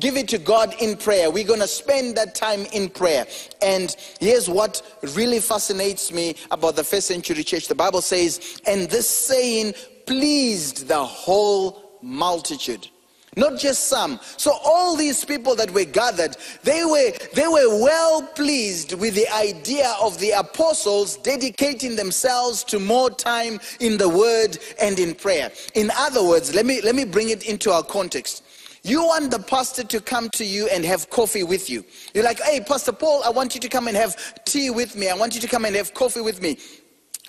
give 0.00 0.16
it 0.16 0.28
to 0.28 0.38
God 0.38 0.74
in 0.80 0.96
prayer. 0.96 1.30
We're 1.30 1.46
going 1.46 1.60
to 1.60 1.68
spend 1.68 2.16
that 2.16 2.34
time 2.34 2.66
in 2.72 2.88
prayer. 2.88 3.26
And 3.62 3.94
here's 4.20 4.48
what 4.48 4.82
really 5.14 5.38
fascinates 5.38 6.12
me 6.12 6.34
about 6.50 6.76
the 6.76 6.84
first 6.84 7.08
century 7.08 7.44
church. 7.44 7.68
The 7.68 7.74
Bible 7.74 8.00
says, 8.00 8.60
and 8.66 8.88
this 8.88 9.08
saying 9.08 9.74
pleased 10.06 10.88
the 10.88 11.04
whole 11.04 11.98
multitude 12.02 12.88
not 13.36 13.58
just 13.58 13.88
some. 13.88 14.18
So 14.38 14.52
all 14.64 14.96
these 14.96 15.24
people 15.24 15.54
that 15.56 15.70
were 15.70 15.84
gathered, 15.84 16.36
they 16.62 16.84
were 16.84 17.12
they 17.34 17.46
were 17.46 17.82
well 17.82 18.22
pleased 18.22 18.94
with 18.94 19.14
the 19.14 19.28
idea 19.34 19.94
of 20.00 20.18
the 20.18 20.30
apostles 20.30 21.18
dedicating 21.18 21.96
themselves 21.96 22.64
to 22.64 22.78
more 22.80 23.10
time 23.10 23.60
in 23.80 23.98
the 23.98 24.08
word 24.08 24.58
and 24.80 24.98
in 24.98 25.14
prayer. 25.14 25.52
In 25.74 25.90
other 25.96 26.24
words, 26.24 26.54
let 26.54 26.66
me 26.66 26.80
let 26.80 26.94
me 26.94 27.04
bring 27.04 27.28
it 27.28 27.46
into 27.46 27.70
our 27.70 27.82
context. 27.82 28.42
You 28.82 29.04
want 29.04 29.32
the 29.32 29.40
pastor 29.40 29.82
to 29.82 30.00
come 30.00 30.30
to 30.30 30.44
you 30.44 30.68
and 30.68 30.84
have 30.84 31.10
coffee 31.10 31.42
with 31.42 31.68
you. 31.68 31.84
You're 32.14 32.22
like, 32.22 32.40
hey, 32.40 32.60
Pastor 32.60 32.92
Paul, 32.92 33.20
I 33.24 33.30
want 33.30 33.52
you 33.52 33.60
to 33.60 33.68
come 33.68 33.88
and 33.88 33.96
have 33.96 34.44
tea 34.44 34.70
with 34.70 34.94
me. 34.94 35.08
I 35.08 35.14
want 35.16 35.34
you 35.34 35.40
to 35.40 35.48
come 35.48 35.64
and 35.64 35.74
have 35.74 35.92
coffee 35.92 36.20
with 36.20 36.40
me. 36.40 36.56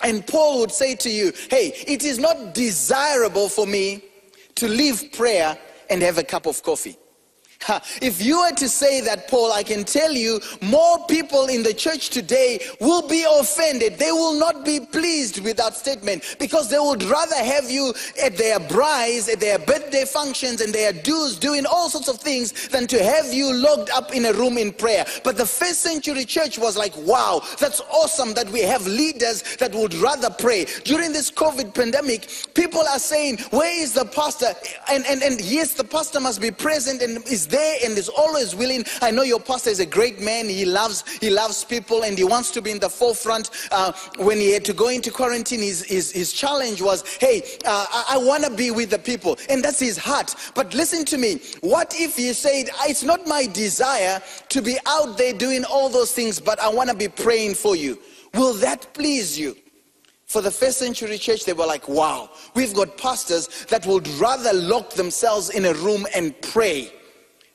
And 0.04 0.24
Paul 0.24 0.60
would 0.60 0.70
say 0.70 0.94
to 0.94 1.10
you, 1.10 1.32
hey, 1.50 1.72
it 1.88 2.04
is 2.04 2.20
not 2.20 2.54
desirable 2.54 3.48
for 3.48 3.66
me 3.66 4.04
to 4.54 4.68
leave 4.68 5.10
prayer 5.12 5.58
and 5.90 6.02
have 6.02 6.18
a 6.18 6.22
cup 6.24 6.46
of 6.46 6.62
coffee. 6.62 6.96
If 8.00 8.24
you 8.24 8.40
were 8.40 8.52
to 8.52 8.68
say 8.68 9.00
that, 9.02 9.28
Paul, 9.28 9.52
I 9.52 9.62
can 9.62 9.84
tell 9.84 10.12
you 10.12 10.40
more 10.62 11.04
people 11.06 11.46
in 11.46 11.62
the 11.62 11.74
church 11.74 12.10
today 12.10 12.60
will 12.80 13.06
be 13.06 13.26
offended. 13.28 13.98
They 13.98 14.12
will 14.12 14.38
not 14.38 14.64
be 14.64 14.80
pleased 14.80 15.42
with 15.42 15.56
that 15.56 15.74
statement 15.74 16.36
because 16.38 16.70
they 16.70 16.78
would 16.78 17.02
rather 17.02 17.36
have 17.36 17.70
you 17.70 17.92
at 18.22 18.36
their 18.36 18.60
braais, 18.60 19.30
at 19.30 19.40
their 19.40 19.58
birthday 19.58 20.04
functions, 20.04 20.60
and 20.60 20.72
their 20.72 20.92
dues 20.92 21.36
doing 21.36 21.66
all 21.66 21.90
sorts 21.90 22.08
of 22.08 22.18
things 22.18 22.68
than 22.68 22.86
to 22.86 23.02
have 23.02 23.32
you 23.32 23.52
locked 23.52 23.90
up 23.90 24.14
in 24.14 24.26
a 24.26 24.32
room 24.32 24.56
in 24.56 24.72
prayer. 24.72 25.04
But 25.24 25.36
the 25.36 25.46
first 25.46 25.80
century 25.80 26.24
church 26.24 26.58
was 26.58 26.76
like, 26.76 26.96
wow, 26.98 27.42
that's 27.58 27.80
awesome 27.92 28.34
that 28.34 28.48
we 28.50 28.60
have 28.60 28.86
leaders 28.86 29.42
that 29.56 29.74
would 29.74 29.94
rather 29.94 30.30
pray. 30.30 30.66
During 30.84 31.12
this 31.12 31.30
COVID 31.30 31.74
pandemic, 31.74 32.30
people 32.54 32.82
are 32.82 33.00
saying, 33.00 33.38
where 33.50 33.82
is 33.82 33.94
the 33.94 34.04
pastor? 34.04 34.54
And, 34.88 35.04
and, 35.06 35.22
and 35.22 35.40
yes, 35.40 35.74
the 35.74 35.84
pastor 35.84 36.20
must 36.20 36.40
be 36.40 36.50
present 36.50 37.02
and 37.02 37.26
is 37.26 37.47
there 37.48 37.76
and 37.84 37.96
is 37.96 38.08
always 38.08 38.54
willing. 38.54 38.84
I 39.02 39.10
know 39.10 39.22
your 39.22 39.40
pastor 39.40 39.70
is 39.70 39.80
a 39.80 39.86
great 39.86 40.20
man. 40.20 40.48
He 40.48 40.64
loves 40.64 41.04
he 41.18 41.30
loves 41.30 41.64
people 41.64 42.04
and 42.04 42.16
he 42.16 42.24
wants 42.24 42.50
to 42.52 42.62
be 42.62 42.70
in 42.70 42.78
the 42.78 42.90
forefront. 42.90 43.50
Uh, 43.70 43.92
when 44.18 44.38
he 44.38 44.52
had 44.52 44.64
to 44.66 44.72
go 44.72 44.88
into 44.88 45.10
quarantine, 45.10 45.60
his 45.60 45.84
his, 45.84 46.12
his 46.12 46.32
challenge 46.32 46.82
was, 46.82 47.04
hey, 47.16 47.42
uh, 47.64 47.86
I, 47.90 48.14
I 48.14 48.18
want 48.18 48.44
to 48.44 48.50
be 48.50 48.70
with 48.70 48.90
the 48.90 48.98
people, 48.98 49.38
and 49.48 49.62
that's 49.62 49.80
his 49.80 49.96
heart. 49.96 50.34
But 50.54 50.74
listen 50.74 51.04
to 51.06 51.18
me. 51.18 51.40
What 51.60 51.94
if 51.96 52.16
he 52.16 52.32
said, 52.32 52.70
it's 52.84 53.02
not 53.02 53.26
my 53.26 53.46
desire 53.46 54.20
to 54.48 54.62
be 54.62 54.76
out 54.86 55.18
there 55.18 55.32
doing 55.32 55.64
all 55.64 55.88
those 55.88 56.12
things, 56.12 56.40
but 56.40 56.58
I 56.60 56.68
want 56.68 56.90
to 56.90 56.96
be 56.96 57.08
praying 57.08 57.54
for 57.54 57.76
you? 57.76 57.98
Will 58.34 58.54
that 58.54 58.92
please 58.94 59.38
you? 59.38 59.56
For 60.26 60.42
the 60.42 60.50
first 60.50 60.78
century 60.78 61.16
church, 61.16 61.46
they 61.46 61.54
were 61.54 61.64
like, 61.64 61.88
wow, 61.88 62.28
we've 62.54 62.74
got 62.74 62.98
pastors 62.98 63.64
that 63.70 63.86
would 63.86 64.06
rather 64.20 64.52
lock 64.52 64.90
themselves 64.90 65.48
in 65.48 65.64
a 65.64 65.72
room 65.72 66.06
and 66.14 66.38
pray 66.42 66.92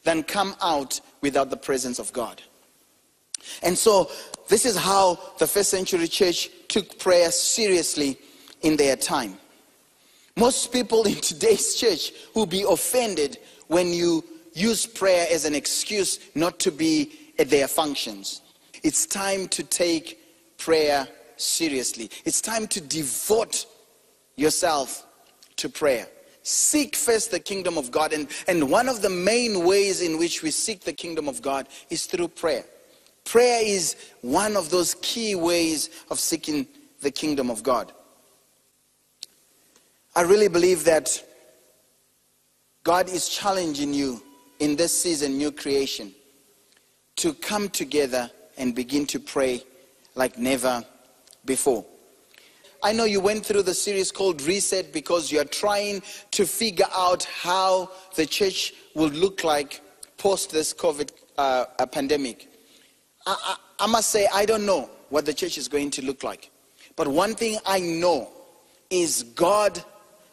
than 0.03 0.23
come 0.23 0.55
out 0.61 0.99
without 1.21 1.49
the 1.49 1.57
presence 1.57 1.99
of 1.99 2.11
God. 2.13 2.41
And 3.61 3.77
so, 3.77 4.09
this 4.47 4.65
is 4.65 4.77
how 4.77 5.19
the 5.37 5.47
first 5.47 5.69
century 5.69 6.07
church 6.07 6.49
took 6.67 6.99
prayer 6.99 7.31
seriously 7.31 8.17
in 8.61 8.77
their 8.77 8.95
time. 8.95 9.37
Most 10.35 10.71
people 10.71 11.03
in 11.03 11.15
today's 11.21 11.75
church 11.75 12.11
will 12.33 12.45
be 12.45 12.63
offended 12.67 13.37
when 13.67 13.93
you 13.93 14.23
use 14.53 14.85
prayer 14.85 15.27
as 15.31 15.45
an 15.45 15.55
excuse 15.55 16.19
not 16.35 16.59
to 16.59 16.71
be 16.71 17.11
at 17.39 17.49
their 17.49 17.67
functions. 17.67 18.41
It's 18.83 19.05
time 19.05 19.47
to 19.49 19.63
take 19.63 20.19
prayer 20.57 21.07
seriously. 21.37 22.09
It's 22.25 22.41
time 22.41 22.67
to 22.67 22.81
devote 22.81 23.65
yourself 24.35 25.05
to 25.57 25.69
prayer. 25.69 26.07
Seek 26.43 26.95
first 26.95 27.31
the 27.31 27.39
kingdom 27.39 27.77
of 27.77 27.89
God. 27.89 28.13
And, 28.13 28.27
and 28.47 28.69
one 28.69 28.89
of 28.89 29.01
the 29.01 29.09
main 29.09 29.65
ways 29.65 30.01
in 30.01 30.17
which 30.19 30.43
we 30.43 30.51
seek 30.51 30.81
the 30.81 30.93
kingdom 30.93 31.27
of 31.27 31.41
God 31.41 31.67
is 31.89 32.05
through 32.05 32.27
prayer. 32.27 32.65
Prayer 33.23 33.61
is 33.63 33.95
one 34.21 34.57
of 34.57 34.69
those 34.69 34.95
key 35.01 35.35
ways 35.35 35.89
of 36.11 36.19
seeking 36.19 36.67
the 37.01 37.11
kingdom 37.11 37.49
of 37.49 37.63
God. 37.63 37.93
I 40.15 40.21
really 40.21 40.49
believe 40.49 40.83
that 40.83 41.23
God 42.83 43.07
is 43.09 43.29
challenging 43.29 43.93
you 43.93 44.21
in 44.59 44.75
this 44.75 44.95
season, 44.95 45.37
new 45.37 45.51
creation, 45.51 46.13
to 47.15 47.33
come 47.33 47.69
together 47.69 48.29
and 48.57 48.75
begin 48.75 49.05
to 49.07 49.19
pray 49.19 49.63
like 50.15 50.37
never 50.37 50.83
before. 51.45 51.85
I 52.85 52.91
know 52.91 53.05
you 53.05 53.21
went 53.21 53.45
through 53.45 53.63
the 53.63 53.73
series 53.73 54.11
called 54.11 54.41
Reset 54.41 54.91
because 54.91 55.31
you're 55.31 55.45
trying 55.45 56.03
to 56.31 56.45
figure 56.45 56.85
out 56.93 57.23
how 57.23 57.89
the 58.15 58.25
church 58.25 58.73
will 58.93 59.09
look 59.09 59.45
like 59.45 59.79
post 60.17 60.51
this 60.51 60.73
COVID 60.73 61.11
uh, 61.37 61.85
pandemic. 61.85 62.49
I, 63.25 63.37
I, 63.79 63.85
I 63.85 63.87
must 63.87 64.09
say, 64.09 64.27
I 64.33 64.45
don't 64.45 64.65
know 64.65 64.89
what 65.09 65.25
the 65.25 65.33
church 65.33 65.57
is 65.57 65.69
going 65.69 65.91
to 65.91 66.05
look 66.05 66.23
like. 66.23 66.51
But 66.97 67.07
one 67.07 67.35
thing 67.35 67.57
I 67.65 67.79
know 67.79 68.29
is 68.89 69.23
God 69.33 69.81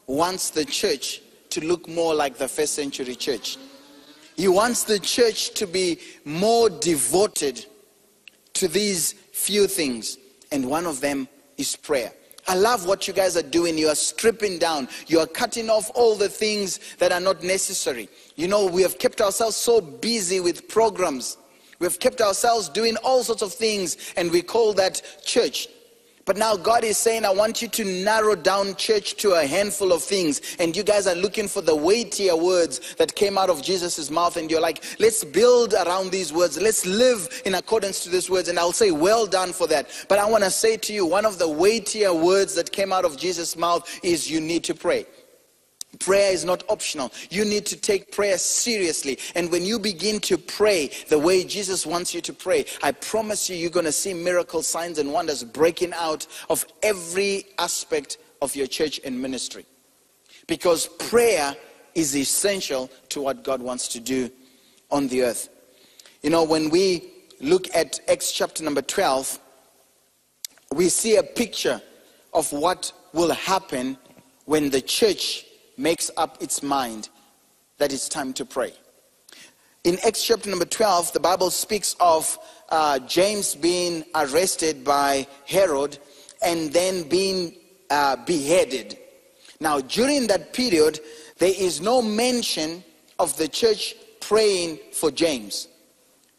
wants 0.09 0.51
the 0.51 0.65
church 0.65 1.23
to 1.51 1.65
look 1.65 1.89
more 1.89 2.17
like 2.17 2.37
the 2.37 2.49
first 2.49 2.75
century 2.75 3.15
church. 3.15 3.59
He 4.37 4.49
wants 4.49 4.83
the 4.83 4.99
church 4.99 5.55
to 5.55 5.69
be 5.69 5.99
more 6.25 6.69
devoted 6.69 7.65
to 8.55 8.67
these 8.67 9.13
few 9.13 9.69
things, 9.69 10.19
and 10.51 10.69
one 10.69 10.87
of 10.87 11.01
them 11.01 11.29
is 11.57 11.77
prayer. 11.77 12.13
I 12.51 12.55
love 12.55 12.85
what 12.85 13.07
you 13.07 13.15
guys 13.15 13.37
are 13.37 13.45
doing. 13.45 13.79
You 13.79 13.91
are 13.91 13.95
stripping 13.95 14.59
down. 14.59 14.89
You 15.07 15.21
are 15.21 15.27
cutting 15.29 15.71
off 15.71 15.89
all 15.95 16.17
the 16.17 16.29
things 16.29 16.81
that 16.99 17.13
are 17.13 17.21
not 17.21 17.45
necessary. 17.45 18.09
You 18.35 18.49
know, 18.49 18.67
we 18.67 18.83
have 18.83 18.99
kept 18.99 19.21
ourselves 19.21 19.55
so 19.55 19.81
busy 19.81 20.41
with 20.41 20.69
programs. 20.69 21.37
We 21.79 21.85
have 21.85 22.01
kept 22.01 22.21
ourselves 22.21 22.69
doing 22.69 22.97
all 23.05 23.23
sorts 23.23 23.43
of 23.43 23.53
things, 23.55 23.99
and 24.17 24.33
we 24.33 24.43
call 24.43 24.73
that 24.73 25.01
church. 25.25 25.69
But 26.27 26.37
now 26.37 26.57
God 26.57 26.85
is 26.85 26.99
saying, 26.99 27.25
I 27.25 27.31
want 27.31 27.63
you 27.63 27.69
to 27.69 27.85
narrow 27.85 28.37
down 28.37 28.77
church 28.77 29.15
to 29.17 29.33
a 29.33 29.47
handful 29.47 29.93
of 29.93 30.03
things. 30.03 30.41
And 30.59 30.77
you 30.77 30.83
guys 30.83 31.07
are 31.07 31.15
looking 31.15 31.49
for 31.49 31.63
the 31.63 31.75
weightier 31.75 32.37
words 32.37 32.95
that 32.97 33.15
came 33.15 33.39
out 33.39 33.51
of 33.51 33.63
Jesus' 33.63 34.11
mouth. 34.11 34.37
And 34.37 34.51
you're 34.51 34.61
like, 34.61 34.85
let's 34.99 35.25
build 35.25 35.75
around 35.75 36.11
these 36.11 36.33
words. 36.33 36.61
Let's 36.61 36.85
live 36.87 37.43
in 37.45 37.55
accordance 37.55 38.05
to 38.05 38.11
these 38.11 38.29
words. 38.29 38.49
And 38.49 38.59
I'll 38.59 38.73
say, 38.73 38.91
well 38.91 39.27
done 39.27 39.53
for 39.53 39.67
that. 39.69 39.89
But 40.09 40.19
I 40.19 40.29
want 40.29 40.45
to 40.45 40.51
say 40.51 40.77
to 40.77 40.93
you, 40.93 41.07
one 41.07 41.25
of 41.25 41.39
the 41.39 41.49
weightier 41.49 42.13
words 42.13 42.55
that 42.55 42.71
came 42.71 42.93
out 42.93 43.05
of 43.05 43.17
Jesus' 43.17 43.57
mouth 43.57 43.89
is 44.03 44.31
you 44.31 44.41
need 44.41 44.65
to 44.65 44.75
pray. 44.75 45.07
Prayer 45.99 46.33
is 46.33 46.45
not 46.45 46.63
optional. 46.69 47.13
You 47.31 47.45
need 47.45 47.67
to 47.67 47.77
take 47.77 48.13
prayer 48.13 48.39
seriously. 48.39 49.19
And 49.35 49.51
when 49.51 49.65
you 49.65 49.79
begin 49.79 50.21
to 50.21 50.39
pray 50.39 50.91
the 51.09 51.19
way 51.19 51.43
Jesus 51.43 51.85
wants 51.85 52.15
you 52.15 52.21
to 52.23 52.33
pray, 52.33 52.65
I 52.83 52.93
promise 52.93 53.51
you, 53.51 53.57
you're 53.57 53.71
going 53.71 53.87
to 53.87 53.93
see 53.93 54.15
miracle 54.15 54.63
signs 54.63 54.99
and 54.99 55.13
wonders 55.13 55.43
breaking 55.43 55.93
out 55.95 56.27
of 56.49 56.65
every 56.83 57.45
aspect 57.59 58.19
of 58.41 58.55
your 58.55 58.69
church 58.69 59.01
and 59.05 59.21
ministry. 59.21 59.67
Because 60.47 60.87
prayer 60.87 61.55
is 61.95 62.17
essential 62.17 62.89
to 63.09 63.21
what 63.21 63.43
God 63.43 63.61
wants 63.61 63.89
to 63.89 64.01
do 64.01 64.31
on 64.91 65.09
the 65.09 65.25
earth. 65.25 65.49
You 66.23 66.31
know, 66.31 66.45
when 66.45 66.71
we 66.71 67.11
look 67.41 67.75
at 67.75 67.99
Acts 68.09 68.33
chapter 68.33 68.63
number 68.63 68.83
12, 68.83 69.39
we 70.75 70.89
see 70.89 71.17
a 71.17 71.23
picture 71.23 71.83
of 72.33 72.53
what 72.53 72.93
will 73.13 73.33
happen 73.33 73.99
when 74.45 74.71
the 74.71 74.81
church 74.81 75.47
makes 75.77 76.11
up 76.17 76.43
its 76.43 76.63
mind 76.63 77.09
that 77.79 77.93
it's 77.93 78.09
time 78.09 78.33
to 78.35 78.45
pray. 78.45 78.73
In 79.85 79.99
Acts 80.07 80.25
chapter 80.25 80.51
number 80.51 80.67
12, 80.67 81.15
the 81.15 81.21
Bible 81.21 81.51
speaks 81.51 81.97
of 82.01 82.39
uh, 82.69 82.99
James 83.01 83.55
being 83.55 84.05
arrested 84.15 84.85
by 84.85 85.27
Herod 85.47 85.99
and 86.43 86.73
then 86.73 87.09
being 87.09 87.55
uh, 87.89 88.17
beheaded. 88.17 88.99
Now, 89.59 89.81
during 89.81 90.27
that 90.27 90.53
period, 90.53 91.01
there 91.39 91.55
is 91.57 91.81
no 91.81 92.03
mention 92.03 92.85
of 93.19 93.37
the 93.39 93.49
church 93.49 93.95
praying 94.21 94.79
for 94.93 95.11
James. 95.11 95.69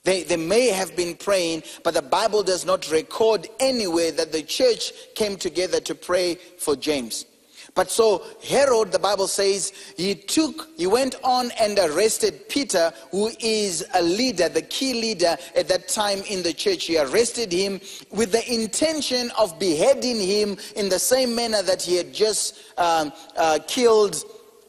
They, 0.04 0.24
they 0.24 0.38
may 0.38 0.68
have 0.68 0.96
been 0.96 1.16
praying, 1.16 1.64
but 1.84 1.94
the 1.94 2.02
Bible 2.02 2.42
does 2.42 2.66
not 2.66 2.90
record 2.92 3.48
anywhere 3.60 4.12
that 4.12 4.32
the 4.32 4.42
church 4.42 4.94
came 5.14 5.36
together 5.36 5.80
to 5.82 5.94
pray 5.94 6.36
for 6.36 6.76
James. 6.76 7.26
But 7.74 7.90
so 7.90 8.24
Herod, 8.44 8.92
the 8.92 9.00
Bible 9.00 9.28
says, 9.28 9.72
he 9.96 10.14
took, 10.14 10.68
he 10.78 10.88
went 10.88 11.16
on 11.24 11.52
and 11.60 11.80
arrested 11.80 12.50
Peter, 12.50 12.92
who 13.12 13.32
is 13.40 13.86
a 13.94 14.02
leader, 14.02 14.50
the 14.50 14.62
key 14.62 14.94
leader 14.94 15.38
at 15.56 15.68
that 15.70 15.88
time 15.88 16.22
in 16.30 16.44
the 16.44 16.54
church. 16.54 16.86
He 16.86 17.00
arrested 17.00 17.52
him 17.52 17.80
with 18.12 18.34
the 18.34 18.54
intention 18.54 19.32
of 19.38 19.58
beheading 19.58 20.20
him 20.20 20.58
in 20.76 20.90
the 20.90 21.00
same 21.00 21.34
manner 21.34 21.62
that 21.62 21.82
he 21.82 21.96
had 21.96 22.14
just 22.14 22.60
um, 22.78 23.14
uh, 23.38 23.60
killed 23.68 24.22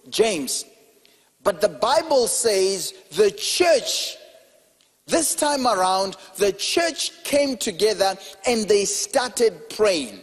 James. 0.08 0.64
But 1.42 1.60
the 1.60 1.68
Bible 1.68 2.28
says 2.28 2.94
the 3.12 3.32
church, 3.32 4.16
this 5.06 5.34
time 5.34 5.66
around, 5.66 6.16
the 6.36 6.52
church 6.52 7.24
came 7.24 7.56
together 7.56 8.16
and 8.46 8.68
they 8.68 8.84
started 8.84 9.68
praying. 9.70 10.20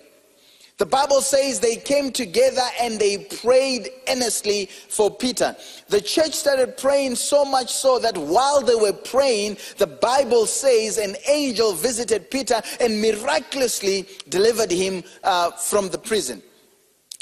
The 0.79 0.85
Bible 0.85 1.19
says 1.19 1.59
they 1.59 1.75
came 1.75 2.09
together 2.09 2.63
and 2.79 2.97
they 2.97 3.17
prayed 3.17 3.89
earnestly 4.07 4.67
for 4.87 5.11
Peter. 5.11 5.53
The 5.89 5.99
church 5.99 6.33
started 6.33 6.77
praying 6.77 7.15
so 7.15 7.43
much 7.43 7.69
so 7.73 7.99
that 7.99 8.17
while 8.17 8.61
they 8.61 8.75
were 8.75 8.93
praying, 8.93 9.57
the 9.77 9.87
Bible 9.87 10.45
says 10.45 10.97
an 10.97 11.17
angel 11.27 11.73
visited 11.73 12.31
Peter 12.31 12.61
and 12.79 13.01
miraculously 13.01 14.07
delivered 14.29 14.71
him 14.71 15.03
uh, 15.25 15.51
from 15.51 15.89
the 15.89 15.97
prison. 15.97 16.41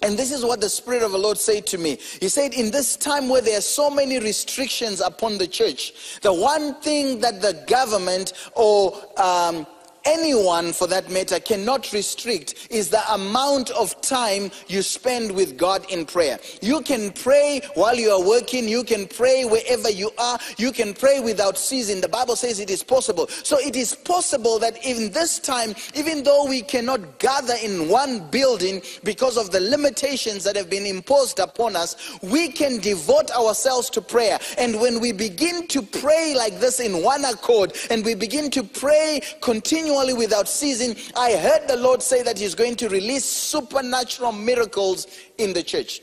And 0.04 0.16
this 0.16 0.32
is 0.32 0.46
what 0.46 0.62
the 0.62 0.70
Spirit 0.70 1.02
of 1.02 1.12
the 1.12 1.18
Lord 1.18 1.40
said 1.40 1.66
to 1.68 1.80
me. 1.80 1.98
He 2.20 2.30
said, 2.30 2.54
In 2.54 2.70
this 2.70 2.96
time 2.96 3.28
where 3.28 3.42
there 3.42 3.58
are 3.58 3.62
so 3.62 3.90
many 3.90 4.20
restrictions 4.20 5.02
upon 5.02 5.40
the 5.40 5.48
church, 5.48 6.20
the 6.22 6.32
one 6.32 6.76
thing 6.82 7.20
that 7.22 7.42
the 7.42 7.64
government 7.66 8.34
or 8.54 8.96
um, 9.20 9.66
anyone 10.08 10.72
for 10.72 10.88
that 10.88 11.12
matter 11.12 11.40
cannot 11.40 11.92
restrict 11.92 12.68
is 12.70 12.90
the 12.90 13.14
amount 13.14 13.70
of 13.72 14.00
time 14.02 14.50
you 14.68 14.82
spend 14.82 15.30
with 15.32 15.58
God 15.58 15.86
in 15.92 16.06
prayer. 16.06 16.40
You 16.62 16.82
can 16.82 17.12
pray 17.12 17.62
while 17.76 17.96
you 17.96 18.12
are 18.12 18.24
working, 18.24 18.68
you 18.70 18.84
can 18.84 19.06
pray 19.06 19.44
wherever 19.44 19.90
you 19.90 20.12
are, 20.18 20.40
you 20.58 20.72
can 20.72 20.94
pray 20.94 21.20
without 21.20 21.58
ceasing. 21.58 22.00
The 22.00 22.08
Bible 22.08 22.38
says 22.38 22.60
it 22.60 22.70
is 22.70 22.84
possible. 22.84 23.28
So 23.28 23.60
it 23.60 23.76
is 23.76 23.94
possible 23.96 24.60
that 24.60 24.84
in 24.86 25.12
this 25.12 25.40
time, 25.40 25.76
even 25.94 26.24
though 26.24 26.46
we 26.46 26.62
cannot 26.62 27.20
gather 27.20 27.56
in 27.62 27.90
one 27.90 28.28
building 28.30 28.82
because 29.04 29.38
of 29.38 29.52
the 29.52 29.60
limitations 29.60 30.44
that 30.46 30.56
have 30.56 30.70
been 30.70 30.86
imposed 30.86 31.40
upon 31.40 31.76
us, 31.76 32.18
we 32.22 32.48
can 32.48 32.80
devote 32.80 33.30
ourselves 33.32 33.90
to 33.90 34.02
prayer. 34.02 34.40
And 34.58 34.80
when 34.80 35.02
we 35.02 35.12
begin 35.12 35.68
to 35.68 35.82
pray 35.82 36.34
like 36.36 36.60
this 36.60 36.80
in 36.80 37.04
one 37.04 37.26
accord 37.26 37.76
and 37.90 38.06
we 38.06 38.16
begin 38.16 38.50
to 38.52 38.64
pray 38.64 39.22
continually 39.42 39.97
continually 39.98 40.26
without 40.26 40.48
ceasing, 40.48 40.96
I 41.16 41.36
heard 41.36 41.68
the 41.68 41.76
Lord 41.78 42.04
say 42.04 42.22
that 42.24 42.38
He's 42.38 42.56
going 42.56 42.76
to 42.78 42.90
release 42.90 43.26
supernatural 43.26 44.32
miracles 44.32 45.08
in 45.38 45.54
the 45.54 45.64
church. 45.64 46.02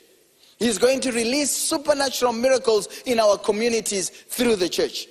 He's 0.59 0.79
going 0.79 1.01
to 1.03 1.13
release 1.13 1.51
supernatural 1.51 2.33
miracles 2.33 2.89
in 3.07 3.21
our 3.21 3.39
communities 3.39 4.11
through 4.11 4.57
the 4.57 4.69
church. 4.69 5.07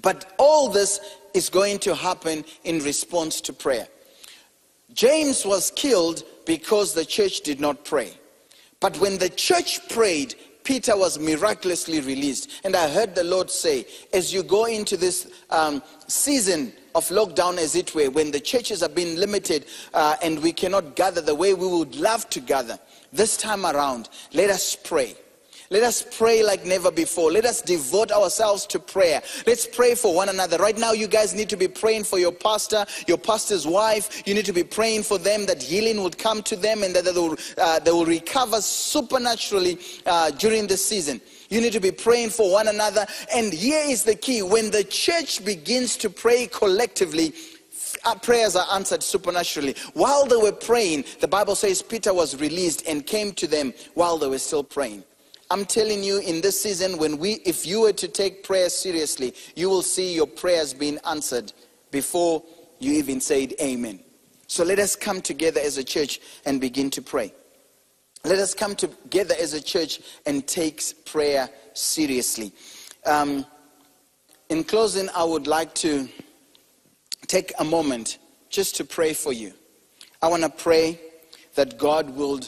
But 0.00 0.34
all 0.38 0.68
this 0.68 1.00
is 1.34 1.50
going 1.50 1.80
to 1.80 1.94
happen 1.94 2.44
in 2.64 2.78
response 2.80 3.40
to 3.42 3.52
prayer. 3.52 3.88
James 4.94 5.44
was 5.44 5.70
killed 5.70 6.22
because 6.46 6.94
the 6.94 7.04
church 7.04 7.40
did 7.40 7.60
not 7.60 7.84
pray. 7.84 8.12
But 8.80 8.98
when 8.98 9.18
the 9.18 9.30
church 9.30 9.86
prayed, 9.88 10.34
Peter 10.64 10.96
was 10.96 11.18
miraculously 11.18 12.00
released. 12.00 12.50
And 12.64 12.74
I 12.74 12.88
heard 12.88 13.14
the 13.14 13.24
Lord 13.24 13.50
say, 13.50 13.86
as 14.12 14.32
you 14.32 14.42
go 14.42 14.66
into 14.66 14.96
this 14.96 15.30
um, 15.50 15.82
season 16.08 16.72
of 16.94 17.08
lockdown, 17.08 17.58
as 17.58 17.74
it 17.74 17.94
were, 17.94 18.10
when 18.10 18.30
the 18.30 18.40
churches 18.40 18.80
have 18.80 18.94
been 18.94 19.18
limited 19.18 19.66
uh, 19.94 20.16
and 20.22 20.42
we 20.42 20.52
cannot 20.52 20.96
gather 20.96 21.20
the 21.20 21.34
way 21.34 21.54
we 21.54 21.66
would 21.66 21.96
love 21.96 22.28
to 22.30 22.40
gather, 22.40 22.78
this 23.12 23.36
time 23.36 23.66
around, 23.66 24.08
let 24.32 24.50
us 24.50 24.76
pray. 24.76 25.14
Let 25.72 25.84
us 25.84 26.04
pray 26.18 26.42
like 26.42 26.66
never 26.66 26.90
before. 26.90 27.32
Let 27.32 27.46
us 27.46 27.62
devote 27.62 28.12
ourselves 28.12 28.66
to 28.66 28.78
prayer. 28.78 29.22
Let's 29.46 29.66
pray 29.66 29.94
for 29.94 30.14
one 30.14 30.28
another. 30.28 30.58
Right 30.58 30.76
now, 30.76 30.92
you 30.92 31.06
guys 31.06 31.32
need 31.34 31.48
to 31.48 31.56
be 31.56 31.66
praying 31.66 32.04
for 32.04 32.18
your 32.18 32.30
pastor, 32.30 32.84
your 33.08 33.16
pastor's 33.16 33.66
wife. 33.66 34.22
You 34.26 34.34
need 34.34 34.44
to 34.44 34.52
be 34.52 34.64
praying 34.64 35.04
for 35.04 35.16
them 35.16 35.46
that 35.46 35.62
healing 35.62 36.02
would 36.02 36.18
come 36.18 36.42
to 36.42 36.56
them 36.56 36.82
and 36.82 36.94
that 36.94 37.06
they 37.06 37.12
will, 37.12 37.38
uh, 37.56 37.78
they 37.78 37.90
will 37.90 38.04
recover 38.04 38.60
supernaturally 38.60 39.78
uh, 40.04 40.30
during 40.32 40.66
the 40.66 40.76
season. 40.76 41.22
You 41.48 41.62
need 41.62 41.72
to 41.72 41.80
be 41.80 41.90
praying 41.90 42.30
for 42.30 42.52
one 42.52 42.68
another. 42.68 43.06
And 43.34 43.50
here 43.50 43.82
is 43.82 44.04
the 44.04 44.14
key 44.14 44.42
when 44.42 44.70
the 44.70 44.84
church 44.84 45.42
begins 45.42 45.96
to 45.98 46.10
pray 46.10 46.48
collectively, 46.48 47.32
uh, 48.04 48.14
prayers 48.16 48.56
are 48.56 48.66
answered 48.74 49.02
supernaturally. 49.02 49.74
While 49.94 50.26
they 50.26 50.36
were 50.36 50.52
praying, 50.52 51.06
the 51.20 51.28
Bible 51.28 51.54
says 51.54 51.80
Peter 51.80 52.12
was 52.12 52.38
released 52.38 52.86
and 52.86 53.06
came 53.06 53.32
to 53.32 53.46
them 53.46 53.72
while 53.94 54.18
they 54.18 54.28
were 54.28 54.38
still 54.38 54.64
praying. 54.64 55.04
I'm 55.52 55.66
telling 55.66 56.02
you, 56.02 56.16
in 56.16 56.40
this 56.40 56.62
season, 56.62 56.96
when 56.96 57.18
we, 57.18 57.32
if 57.44 57.66
you 57.66 57.82
were 57.82 57.92
to 57.92 58.08
take 58.08 58.42
prayer 58.42 58.70
seriously, 58.70 59.34
you 59.54 59.68
will 59.68 59.82
see 59.82 60.14
your 60.14 60.26
prayers 60.26 60.72
being 60.72 60.98
answered 61.06 61.52
before 61.90 62.42
you 62.78 62.94
even 62.94 63.20
said 63.20 63.52
amen. 63.60 64.00
So 64.46 64.64
let 64.64 64.78
us 64.78 64.96
come 64.96 65.20
together 65.20 65.60
as 65.62 65.76
a 65.76 65.84
church 65.84 66.20
and 66.46 66.58
begin 66.58 66.88
to 66.92 67.02
pray. 67.02 67.34
Let 68.24 68.38
us 68.38 68.54
come 68.54 68.74
together 68.74 69.34
as 69.38 69.52
a 69.52 69.60
church 69.60 70.00
and 70.24 70.46
take 70.46 70.82
prayer 71.04 71.50
seriously. 71.74 72.52
Um, 73.04 73.44
in 74.48 74.64
closing, 74.64 75.10
I 75.14 75.22
would 75.22 75.46
like 75.46 75.74
to 75.74 76.08
take 77.26 77.52
a 77.58 77.64
moment 77.64 78.16
just 78.48 78.74
to 78.76 78.86
pray 78.86 79.12
for 79.12 79.34
you. 79.34 79.52
I 80.22 80.28
want 80.28 80.44
to 80.44 80.48
pray 80.48 80.98
that 81.56 81.76
God 81.76 82.08
will 82.08 82.40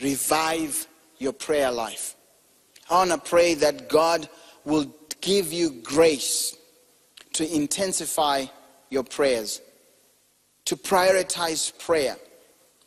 revive 0.00 0.86
your 1.18 1.34
prayer 1.34 1.70
life. 1.70 2.15
I 2.88 2.94
want 2.94 3.10
to 3.10 3.18
pray 3.18 3.54
that 3.54 3.88
God 3.88 4.28
will 4.64 4.86
give 5.20 5.52
you 5.52 5.70
grace 5.82 6.56
to 7.32 7.54
intensify 7.54 8.46
your 8.90 9.02
prayers, 9.02 9.60
to 10.66 10.76
prioritize 10.76 11.76
prayer, 11.78 12.16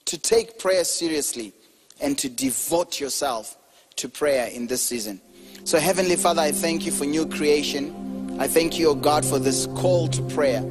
to 0.05 0.17
take 0.17 0.57
prayer 0.57 0.83
seriously 0.83 1.53
and 2.01 2.17
to 2.17 2.29
devote 2.29 2.99
yourself 2.99 3.57
to 3.97 4.07
prayer 4.07 4.47
in 4.47 4.67
this 4.67 4.81
season. 4.81 5.21
So, 5.65 5.77
Heavenly 5.77 6.15
Father, 6.15 6.41
I 6.41 6.51
thank 6.51 6.85
you 6.85 6.91
for 6.91 7.05
new 7.05 7.27
creation. 7.27 8.37
I 8.39 8.47
thank 8.47 8.79
you, 8.79 8.89
O 8.89 8.95
God, 8.95 9.25
for 9.25 9.37
this 9.37 9.67
call 9.75 10.07
to 10.07 10.21
prayer. 10.33 10.63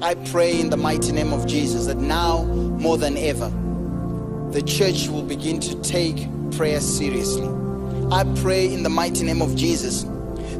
I 0.00 0.14
pray 0.14 0.58
in 0.58 0.70
the 0.70 0.78
mighty 0.78 1.12
name 1.12 1.34
of 1.34 1.46
Jesus 1.46 1.86
that 1.86 1.98
now 1.98 2.44
more 2.44 2.96
than 2.96 3.18
ever, 3.18 3.50
the 4.52 4.62
church 4.62 5.08
will 5.08 5.22
begin 5.22 5.60
to 5.60 5.80
take 5.82 6.26
prayer 6.52 6.80
seriously. 6.80 7.59
I 8.12 8.24
pray 8.42 8.72
in 8.72 8.82
the 8.82 8.88
mighty 8.88 9.22
name 9.24 9.40
of 9.40 9.54
Jesus 9.54 10.04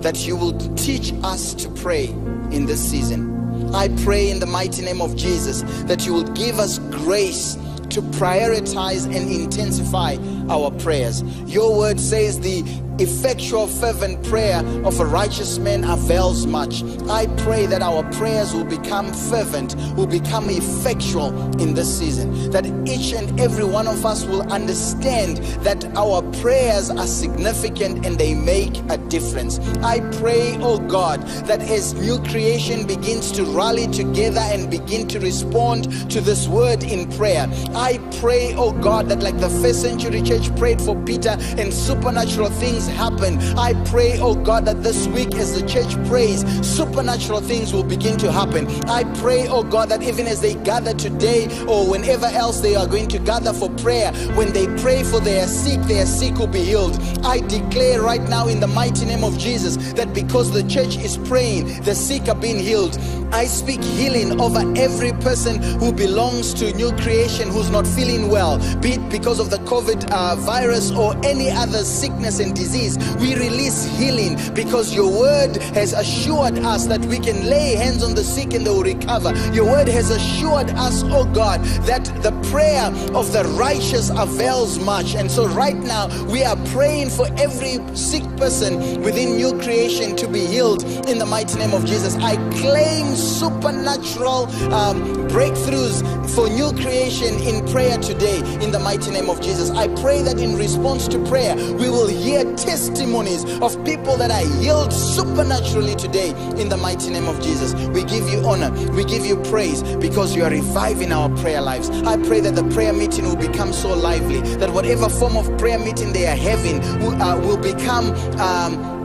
that 0.03 0.25
you 0.27 0.37
will 0.37 0.57
teach 0.77 1.13
us 1.25 1.53
to 1.55 1.69
pray 1.71 2.07
in 2.53 2.67
this 2.67 2.81
season. 2.81 3.75
I 3.75 3.89
pray 4.05 4.31
in 4.31 4.39
the 4.39 4.47
mighty 4.47 4.83
name 4.83 5.03
of 5.03 5.17
Jesus 5.17 5.63
that 5.83 6.07
you 6.07 6.13
will 6.13 6.31
give 6.33 6.61
us 6.61 6.79
grace 6.79 7.55
to 7.91 8.03
prioritize 8.03 9.05
and 9.05 9.31
intensify 9.31 10.17
our 10.49 10.71
prayers. 10.71 11.23
Your 11.53 11.77
word 11.77 11.99
says 11.99 12.39
the 12.39 12.63
effectual, 13.01 13.67
fervent 13.67 14.23
prayer 14.25 14.59
of 14.85 15.01
a 15.01 15.05
righteous 15.05 15.59
man 15.59 15.85
avails 15.85 16.47
much. 16.47 16.83
I 17.09 17.27
pray 17.39 17.67
that 17.67 17.83
our 17.83 18.03
prayers 18.13 18.53
will 18.53 18.65
become 18.65 19.13
fervent, 19.13 19.75
will 19.97 20.07
become 20.07 20.51
effectual 20.51 21.29
in 21.61 21.75
this 21.75 21.99
season. 21.99 22.51
That 22.51 22.67
each 22.87 23.13
and 23.13 23.41
every 23.41 23.65
one 23.65 23.89
of 23.89 24.05
us 24.05 24.25
will 24.25 24.43
understand 24.53 25.39
that 25.65 25.85
our 25.97 26.23
prayers 26.41 26.91
are 26.91 27.07
significant 27.07 28.05
and 28.07 28.19
they 28.19 28.35
make 28.35 28.77
a 28.91 28.99
difference. 28.99 29.59
I 29.83 30.01
pray, 30.19 30.57
oh 30.61 30.79
God, 30.79 31.23
that 31.47 31.61
as 31.61 31.95
new 31.95 32.19
creation 32.25 32.87
begins 32.87 33.33
to 33.33 33.45
rally 33.45 33.87
together 33.89 34.41
and 34.41 34.71
begin 34.71 35.09
to 35.09 35.21
respond 35.21 36.11
to 36.11 36.21
this 36.21 36.47
word 36.49 36.83
in 36.83 37.11
prayer, 37.13 37.49
I 37.75 37.99
pray, 38.21 38.55
oh 38.57 38.73
God, 38.73 39.09
that 39.09 39.23
like 39.23 39.39
the 39.41 39.49
first 39.49 39.83
century 39.83 40.23
church 40.23 40.55
prayed 40.57 40.81
for 40.81 40.97
Peter 41.05 41.37
and 41.59 41.73
supernatural 41.73 42.51
things 42.51 42.90
happen. 42.91 43.39
I 43.57 43.75
pray, 43.85 44.19
oh 44.21 44.35
God, 44.35 44.65
that 44.67 44.83
this 44.83 45.07
week 45.09 45.35
as 45.35 45.61
the 45.61 45.67
church 45.67 45.93
prays, 46.09 46.45
supernatural 46.67 47.41
things 47.41 47.73
will 47.73 47.85
begin 47.85 48.19
to 48.19 48.33
happen. 48.33 48.67
I 48.89 49.05
pray, 49.21 49.49
oh 49.49 49.63
God, 49.63 49.89
that 49.91 50.03
even 50.03 50.27
as 50.27 50.41
they 50.41 50.55
gather 50.55 50.95
today 50.95 51.49
or 51.67 51.89
whenever 51.89 52.27
else 52.27 52.61
they 52.61 52.77
are 52.77 52.87
going 52.87 53.09
to 53.09 53.19
gather 53.19 53.53
for 53.53 53.71
prayer, 53.71 54.13
when 54.35 54.53
they 54.53 54.67
pray 54.79 55.03
for 55.03 55.21
their 55.21 55.47
sick, 55.47 55.81
their 55.83 56.07
sick 56.07 56.37
will 56.37 56.47
be 56.47 56.63
healed. 56.63 56.99
I 57.25 57.41
declare 57.41 58.03
right 58.03 58.23
now 58.29 58.49
in 58.49 58.61
the 58.61 58.67
mighty 58.67 59.05
name 59.07 59.25
of 59.25 59.39
Jesus 59.39 59.77
that 59.95 60.13
because 60.15 60.51
the 60.51 60.63
church 60.65 60.97
is 60.97 61.17
praying, 61.19 61.83
the 61.83 61.95
sick 61.95 62.29
are 62.29 62.35
being 62.35 62.59
healed. 62.59 62.99
I 63.33 63.47
speak 63.47 63.83
healing 63.83 64.41
over 64.41 64.61
every 64.77 65.13
person 65.13 65.63
who 65.79 65.93
belongs 65.93 66.53
to 66.55 66.73
new 66.75 66.91
creation 66.97 67.49
who's 67.49 67.71
not 67.71 67.87
feeling 67.87 68.29
well, 68.29 68.59
be 68.81 68.93
it 68.93 69.09
because 69.11 69.39
of 69.39 69.51
the 69.51 69.59
COVID 69.59 70.11
uh, 70.11 70.37
virus 70.37 70.91
or 70.91 71.15
any 71.25 71.49
other 71.51 71.85
sickness 71.85 72.41
and 72.41 72.55
disease. 72.55 72.99
We 73.17 73.35
release 73.37 73.85
healing 73.99 74.37
because 74.55 74.93
your 74.93 75.11
word 75.11 75.57
has 75.75 75.93
assured 75.93 76.59
us 76.59 76.87
that 76.87 77.05
we 77.07 77.19
can 77.19 77.49
lay 77.49 77.77
hands 77.77 78.03
on 78.03 78.15
the 78.15 78.25
sick 78.25 78.53
and 78.53 78.67
they 78.67 78.71
will 78.71 78.83
recover. 78.83 79.33
Your 79.53 79.67
word 79.67 79.89
has 79.89 80.11
assured 80.11 80.71
us, 80.71 81.03
oh 81.07 81.25
God, 81.25 81.61
that 81.87 82.05
the 82.23 82.33
prayer 82.51 82.87
of 83.15 83.33
the 83.33 83.45
righteous 83.57 84.11
avails 84.11 84.79
much. 84.81 85.15
And 85.15 85.31
so 85.31 85.47
right 85.47 85.77
now 85.77 86.09
we 86.27 86.43
are 86.43 86.57
praying 86.67 87.11
for 87.11 87.27
every 87.39 87.79
sick 87.97 88.25
person 88.37 89.03
within 89.03 89.37
new 89.37 89.59
creation 89.61 90.17
to 90.17 90.27
be 90.27 90.47
healed 90.47 90.83
in 91.09 91.19
the 91.19 91.27
mighty 91.27 91.59
name 91.59 91.75
of 91.75 91.85
Jesus. 91.85 92.17
I 92.17 92.37
claim 92.59 93.15
supernatural 93.21 94.47
um, 94.73 95.03
breakthroughs 95.29 96.03
for 96.35 96.49
new 96.49 96.73
creation 96.73 97.35
in 97.41 97.67
prayer 97.69 97.99
today 97.99 98.39
in 98.63 98.71
the 98.71 98.79
mighty 98.79 99.11
name 99.11 99.29
of 99.29 99.41
Jesus. 99.41 99.71
I 99.71 99.89
pray 100.03 100.23
that 100.23 100.39
in 100.39 100.57
response 100.57 101.09
to 101.09 101.25
prayer, 101.27 101.55
we 101.55 101.89
will 101.89 102.09
hear 102.09 102.45
testimonies 102.57 103.45
of 103.61 103.83
people 103.85 104.17
that 104.17 104.31
are 104.31 104.61
healed 104.61 104.93
supernaturally 104.93 105.95
today 105.95 106.31
in 106.61 106.69
the 106.69 106.77
mighty 106.77 107.11
name 107.11 107.29
of 107.29 107.41
Jesus. 107.41 107.75
We 107.89 108.05
give 108.05 108.29
you 108.29 108.45
honor, 108.45 108.71
we 108.93 109.05
give 109.05 109.25
you 109.25 109.37
praise 109.37 109.83
because 109.97 110.35
you 110.35 110.45
are 110.45 110.51
reviving 110.51 111.13
our 111.13 111.29
prayer 111.37 111.61
lives. 111.61 111.91
I 111.91 112.17
pray 112.17 112.41
that 112.41 112.55
the 112.55 112.65
prayer 112.75 112.93
meeting 112.93 113.25
will 113.25 113.37
become 113.37 113.73
so 113.73 113.95
lively 113.95 114.41
that 114.57 114.71
whatever 114.71 115.09
form 115.09 115.37
of 115.37 115.47
prayer 115.59 115.79
meeting 115.79 116.13
they 116.13 116.27
are 116.27 116.37
having 116.37 116.81
will, 117.01 117.21
uh, 117.21 117.39
will 117.41 117.59
become. 117.59 118.15
Um, 118.41 119.00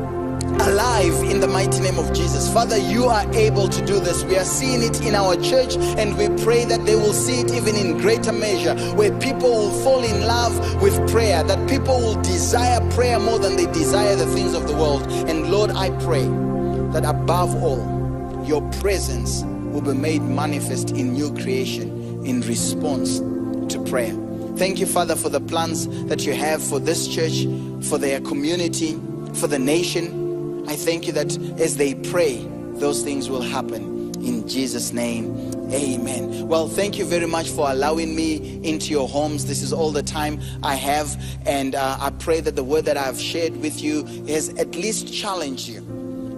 alive 0.62 1.14
in 1.24 1.40
the 1.40 1.48
mighty 1.48 1.80
name 1.82 2.00
of 2.00 2.14
Jesus. 2.14 2.52
Father, 2.52 2.78
you 2.78 3.06
are 3.06 3.30
able 3.34 3.68
to 3.68 3.86
do 3.86 4.00
this. 4.00 4.24
We 4.24 4.38
are 4.38 4.46
seeing 4.46 4.82
it 4.82 5.02
in 5.06 5.16
our 5.16 5.36
church, 5.36 5.76
and 5.76 6.18
we 6.18 6.28
pray 6.44 6.66
that 6.66 6.86
they 6.86 6.96
will 6.96 7.14
see 7.14 7.42
it 7.42 7.52
even 7.54 7.76
in 7.76 7.98
greater 7.98 8.32
measure, 8.32 8.76
where 8.96 9.18
people 9.20 9.50
will 9.50 9.84
fall 9.84 10.04
in 10.04 10.26
love 10.26 10.82
with 10.82 10.96
prayer, 11.10 11.44
that 11.44 11.70
people 11.70 11.98
will 12.00 12.22
desire 12.22 12.80
prayer 12.92 13.20
more 13.20 13.40
than 13.40 13.56
they 13.56 13.66
desire 13.68 14.16
the 14.16 14.28
things 14.28 14.54
of 14.54 14.68
the 14.68 14.74
world. 14.76 15.04
And 15.30 15.52
Lord, 15.52 15.72
I 15.72 15.90
pray 16.04 16.26
that 16.92 17.04
above 17.06 17.56
all, 17.62 18.44
your 18.46 18.62
presence 18.80 19.44
will 19.44 19.82
be 19.82 19.94
made 19.94 20.22
manifest 20.22 20.92
in 20.92 21.14
new 21.14 21.34
creation 21.34 22.24
in 22.26 22.42
response 22.42 23.20
to 23.74 23.84
prayer. 23.90 24.14
Thank 24.56 24.80
you, 24.80 24.86
Father, 24.86 25.16
for 25.16 25.28
the 25.28 25.42
plans 25.42 25.88
that 26.06 26.26
you 26.26 26.34
have 26.34 26.64
for 26.64 26.80
this 26.80 27.08
church, 27.08 27.46
for 27.90 27.98
their 27.98 28.22
community, 28.22 28.98
for 29.34 29.48
the 29.48 29.60
nation. 29.60 30.25
I 30.68 30.76
thank 30.76 31.08
you 31.08 31.14
that 31.14 31.38
as 31.60 31.78
they 31.78 31.94
pray, 31.96 32.38
those 32.76 33.04
things 33.04 33.30
will 33.30 33.42
happen. 33.42 34.14
In 34.26 34.48
Jesus' 34.48 34.92
name, 34.92 35.54
amen. 35.72 36.48
Well, 36.48 36.68
thank 36.68 36.98
you 36.98 37.06
very 37.06 37.28
much 37.28 37.50
for 37.50 37.70
allowing 37.70 38.16
me 38.16 38.60
into 38.64 38.90
your 38.90 39.08
homes. 39.08 39.46
This 39.46 39.62
is 39.62 39.72
all 39.72 39.92
the 39.92 40.02
time 40.02 40.42
I 40.64 40.76
have, 40.76 41.22
and 41.46 41.76
uh, 41.76 41.98
I 42.00 42.10
pray 42.10 42.40
that 42.42 42.56
the 42.56 42.64
word 42.64 42.86
that 42.86 42.98
I've 42.98 43.20
shared 43.20 43.56
with 43.58 43.82
you 43.82 44.04
has 44.28 44.50
at 44.50 44.74
least 44.76 45.14
challenged 45.14 45.68
you 45.68 45.80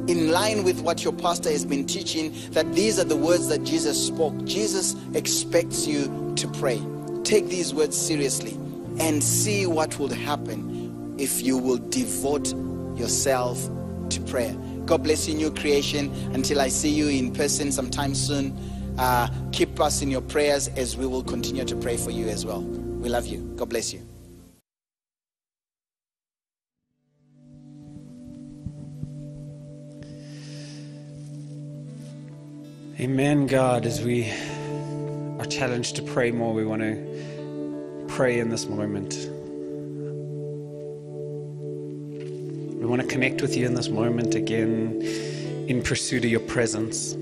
in 0.07 0.31
line 0.31 0.63
with 0.63 0.81
what 0.81 1.03
your 1.03 1.13
pastor 1.13 1.49
has 1.49 1.65
been 1.65 1.85
teaching, 1.85 2.33
that 2.51 2.73
these 2.73 2.99
are 2.99 3.03
the 3.03 3.15
words 3.15 3.47
that 3.49 3.63
Jesus 3.63 4.07
spoke. 4.07 4.45
Jesus 4.45 4.95
expects 5.13 5.87
you 5.87 6.33
to 6.35 6.47
pray. 6.49 6.81
Take 7.23 7.47
these 7.47 7.73
words 7.73 7.97
seriously 7.97 8.53
and 8.99 9.23
see 9.23 9.65
what 9.65 9.99
will 9.99 10.13
happen 10.13 11.15
if 11.17 11.41
you 11.41 11.57
will 11.57 11.77
devote 11.89 12.53
yourself 12.97 13.69
to 14.09 14.21
prayer. 14.21 14.55
God 14.85 15.03
bless 15.03 15.27
you, 15.27 15.35
new 15.35 15.51
creation. 15.51 16.11
Until 16.33 16.61
I 16.61 16.69
see 16.69 16.89
you 16.89 17.07
in 17.07 17.33
person 17.33 17.71
sometime 17.71 18.15
soon, 18.15 18.57
uh, 18.97 19.27
keep 19.51 19.79
us 19.79 20.01
in 20.01 20.09
your 20.09 20.21
prayers 20.21 20.69
as 20.69 20.97
we 20.97 21.05
will 21.05 21.23
continue 21.23 21.65
to 21.65 21.75
pray 21.75 21.97
for 21.97 22.11
you 22.11 22.27
as 22.27 22.45
well. 22.45 22.61
We 22.61 23.09
love 23.09 23.27
you. 23.27 23.39
God 23.55 23.69
bless 23.69 23.93
you. 23.93 24.01
Amen, 32.99 33.45
God. 33.45 33.85
As 33.85 34.03
we 34.03 34.31
are 35.37 35.45
challenged 35.45 35.95
to 35.97 36.01
pray 36.01 36.31
more, 36.31 36.51
we 36.51 36.65
want 36.65 36.81
to 36.81 38.05
pray 38.07 38.39
in 38.39 38.49
this 38.49 38.65
moment. 38.65 39.36
We 42.87 42.91
want 42.91 43.01
to 43.01 43.07
connect 43.09 43.41
with 43.41 43.57
you 43.57 43.65
in 43.65 43.73
this 43.73 43.89
moment 43.89 44.33
again 44.33 45.01
in 45.67 45.83
pursuit 45.83 46.23
of 46.23 46.31
your 46.31 46.39
presence. 46.39 47.15
I 47.15 47.17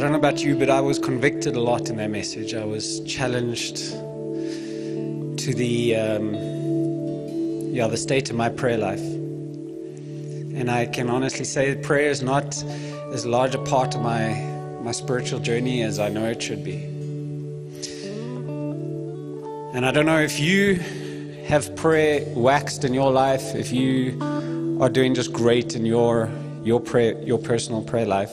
don't 0.00 0.10
know 0.10 0.16
about 0.16 0.42
you, 0.42 0.56
but 0.56 0.70
I 0.70 0.80
was 0.80 0.98
convicted 0.98 1.54
a 1.54 1.60
lot 1.60 1.90
in 1.90 1.98
that 1.98 2.08
message. 2.08 2.54
I 2.54 2.64
was 2.64 3.00
challenged 3.00 3.76
to 3.76 5.54
the 5.54 5.96
um, 5.96 6.34
yeah 7.74 7.88
the 7.88 7.98
state 7.98 8.30
of 8.30 8.36
my 8.36 8.48
prayer 8.48 8.78
life. 8.78 9.04
And 9.04 10.70
I 10.70 10.86
can 10.86 11.10
honestly 11.10 11.44
say 11.44 11.74
that 11.74 11.82
prayer 11.82 12.08
is 12.08 12.22
not 12.22 12.56
as 13.12 13.26
large 13.26 13.54
a 13.54 13.62
part 13.64 13.94
of 13.94 14.00
my, 14.00 14.32
my 14.80 14.92
spiritual 14.92 15.40
journey 15.40 15.82
as 15.82 15.98
I 15.98 16.08
know 16.08 16.24
it 16.24 16.42
should 16.42 16.64
be. 16.64 16.84
And 19.74 19.84
I 19.84 19.90
don't 19.90 20.06
know 20.06 20.20
if 20.20 20.40
you 20.40 20.80
have 21.46 21.76
prayer 21.76 22.24
waxed 22.34 22.84
in 22.84 22.94
your 22.94 23.12
life, 23.12 23.54
if 23.54 23.70
you 23.70 24.18
are 24.80 24.88
doing 24.88 25.14
just 25.14 25.32
great 25.32 25.76
in 25.76 25.84
your, 25.84 26.30
your, 26.62 26.80
prayer, 26.80 27.20
your 27.22 27.38
personal 27.38 27.82
prayer 27.82 28.06
life. 28.06 28.32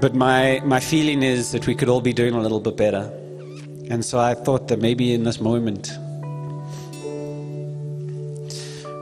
But 0.00 0.14
my, 0.14 0.62
my 0.64 0.80
feeling 0.80 1.22
is 1.22 1.52
that 1.52 1.66
we 1.66 1.74
could 1.74 1.90
all 1.90 2.00
be 2.00 2.14
doing 2.14 2.34
a 2.34 2.40
little 2.40 2.58
bit 2.58 2.76
better. 2.76 3.12
And 3.90 4.02
so 4.02 4.18
I 4.18 4.34
thought 4.34 4.68
that 4.68 4.80
maybe 4.80 5.12
in 5.12 5.24
this 5.24 5.40
moment, 5.40 5.92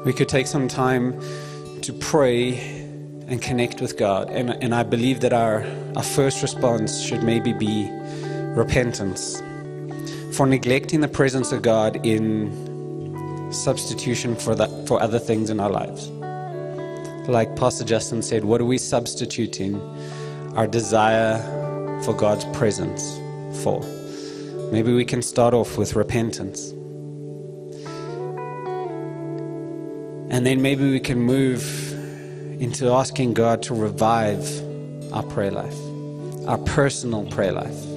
we 0.05 0.13
could 0.13 0.29
take 0.29 0.49
some 0.49 0.67
time 0.67 1.21
to 1.83 1.93
pray 1.93 2.59
and 3.29 3.41
connect 3.41 3.81
with 3.81 3.97
God. 3.97 4.29
And, 4.31 4.51
and 4.63 4.75
I 4.75 4.83
believe 4.83 5.21
that 5.21 5.33
our, 5.33 5.65
our 5.95 6.03
first 6.03 6.43
response 6.43 7.01
should 7.01 7.23
maybe 7.23 7.53
be 7.53 7.89
repentance 8.57 9.41
for 10.39 10.47
neglecting 10.47 11.01
the 11.01 11.09
presence 11.09 11.51
of 11.51 11.63
God 11.63 12.07
in 12.07 13.53
substitution 13.53 14.37
for, 14.37 14.55
that, 14.55 14.71
for 14.87 15.03
other 15.03 15.19
things 15.19 15.51
in 15.51 15.59
our 15.59 15.69
lives. 15.69 16.11
Like 17.29 17.57
Pastor 17.57 17.85
Justin 17.85 18.23
said, 18.23 18.45
what 18.45 18.61
are 18.61 18.65
we 18.65 18.79
substituting 18.79 19.81
our 20.55 20.69
desire 20.69 21.39
for 22.05 22.15
God's 22.15 22.45
presence 22.57 23.19
for? 23.65 23.83
Maybe 24.71 24.95
we 24.95 25.05
can 25.05 25.23
start 25.23 25.55
off 25.55 25.77
with 25.77 25.97
repentance. 25.97 26.71
And 30.31 30.47
then 30.47 30.63
maybe 30.63 30.89
we 30.89 31.01
can 31.01 31.19
move 31.19 31.65
into 32.63 32.93
asking 32.93 33.35
God 33.35 33.61
to 33.65 33.75
revive 33.75 34.47
our 35.13 35.25
prayer 35.25 35.51
life, 35.51 35.77
our 36.47 36.59
personal 36.59 37.25
prayer 37.27 37.51
life. 37.51 37.88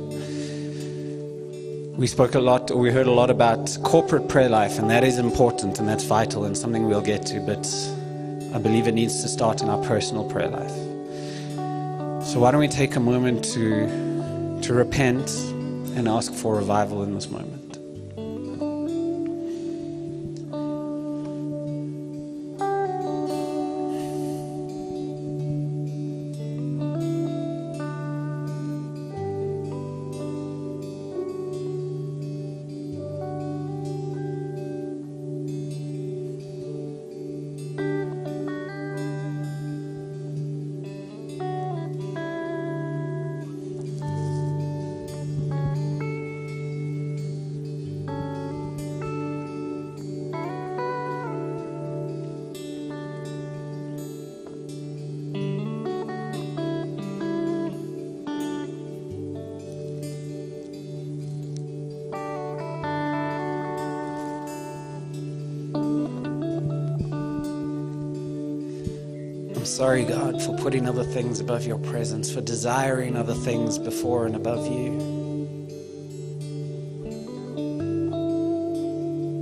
We 1.97 2.07
spoke 2.07 2.35
a 2.35 2.39
lot, 2.39 2.71
or 2.71 2.77
we 2.77 2.89
heard 2.89 3.05
a 3.05 3.11
lot 3.11 3.29
about 3.29 3.77
corporate 3.83 4.29
prayer 4.29 4.47
life, 4.47 4.79
and 4.79 4.89
that 4.89 5.03
is 5.03 5.17
important 5.17 5.77
and 5.77 5.87
that's 5.87 6.05
vital 6.05 6.45
and 6.45 6.57
something 6.57 6.87
we'll 6.87 7.01
get 7.01 7.25
to, 7.27 7.41
but 7.41 7.67
I 8.55 8.59
believe 8.59 8.87
it 8.87 8.93
needs 8.93 9.21
to 9.21 9.27
start 9.27 9.61
in 9.61 9.69
our 9.69 9.83
personal 9.83 10.23
prayer 10.23 10.47
life. 10.47 10.71
So, 12.25 12.39
why 12.39 12.51
don't 12.51 12.61
we 12.61 12.69
take 12.69 12.95
a 12.95 12.99
moment 12.99 13.43
to, 13.53 14.61
to 14.61 14.73
repent 14.73 15.29
and 15.97 16.07
ask 16.07 16.33
for 16.33 16.55
revival 16.55 17.03
in 17.03 17.13
this 17.13 17.29
moment? 17.29 17.60
Sorry, 69.81 70.05
God, 70.05 70.39
for 70.43 70.55
putting 70.57 70.87
other 70.87 71.03
things 71.03 71.39
above 71.39 71.65
your 71.65 71.79
presence, 71.79 72.31
for 72.31 72.39
desiring 72.39 73.17
other 73.17 73.33
things 73.33 73.79
before 73.79 74.27
and 74.27 74.35
above 74.35 74.67
you. 74.67 74.91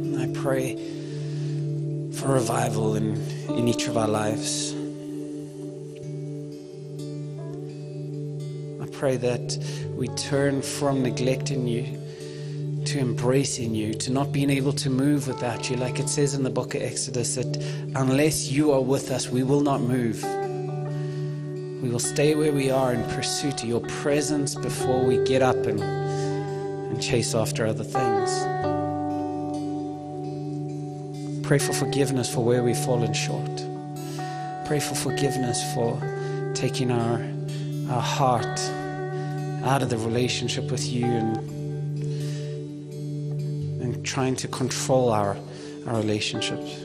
And 0.06 0.18
I 0.18 0.28
pray 0.40 0.76
for 2.14 2.30
revival 2.32 2.96
in, 2.96 3.22
in 3.50 3.68
each 3.68 3.88
of 3.88 3.98
our 3.98 4.08
lives. 4.08 4.74
I 8.82 8.88
pray 8.98 9.18
that 9.18 9.58
we 9.98 10.08
turn 10.16 10.62
from 10.62 11.04
neglecting 11.04 11.68
you 11.68 12.02
to 12.86 13.00
embracing 13.00 13.76
you, 13.76 13.94
to 13.94 14.12
not 14.12 14.32
being 14.32 14.50
able 14.50 14.74
to 14.74 14.90
move 14.90 15.28
without 15.28 15.70
you. 15.70 15.76
Like 15.76 16.00
it 16.00 16.10
says 16.10 16.34
in 16.34 16.44
the 16.44 16.50
book 16.50 16.76
of 16.76 16.82
Exodus, 16.82 17.36
that 17.36 17.58
unless 17.96 18.50
you 18.50 18.72
are 18.72 18.82
with 18.82 19.12
us, 19.12 19.30
we 19.30 19.44
will 19.44 19.62
not 19.62 19.82
move. 19.82 20.24
We 21.84 21.90
will 21.90 22.00
stay 22.00 22.36
where 22.36 22.52
we 22.52 22.72
are 22.72 22.94
in 22.94 23.04
pursuit 23.12 23.64
of 23.64 23.70
your 23.70 23.82
presence 23.82 24.56
before 24.56 25.04
we 25.06 25.24
get 25.24 25.42
up 25.42 25.56
and, 25.66 25.82
and 25.82 27.02
chase 27.02 27.36
after 27.36 27.66
other 27.66 27.84
things. 27.84 28.30
Pray 31.46 31.58
for 31.58 31.74
forgiveness 31.74 32.34
for 32.34 32.44
where 32.44 32.64
we've 32.64 32.78
fallen 32.78 33.14
short. 33.14 33.50
Pray 34.66 34.80
for 34.80 34.96
forgiveness 34.96 35.62
for 35.74 36.00
taking 36.54 36.92
our, 36.92 37.24
our 37.90 38.02
heart 38.02 38.60
out 39.64 39.82
of 39.82 39.90
the 39.90 39.98
relationship 39.98 40.70
with 40.72 40.88
you 40.88 41.06
and 41.06 41.59
trying 44.10 44.36
to 44.36 44.48
control 44.48 45.12
our, 45.12 45.38
our 45.86 45.96
relationships. 45.96 46.84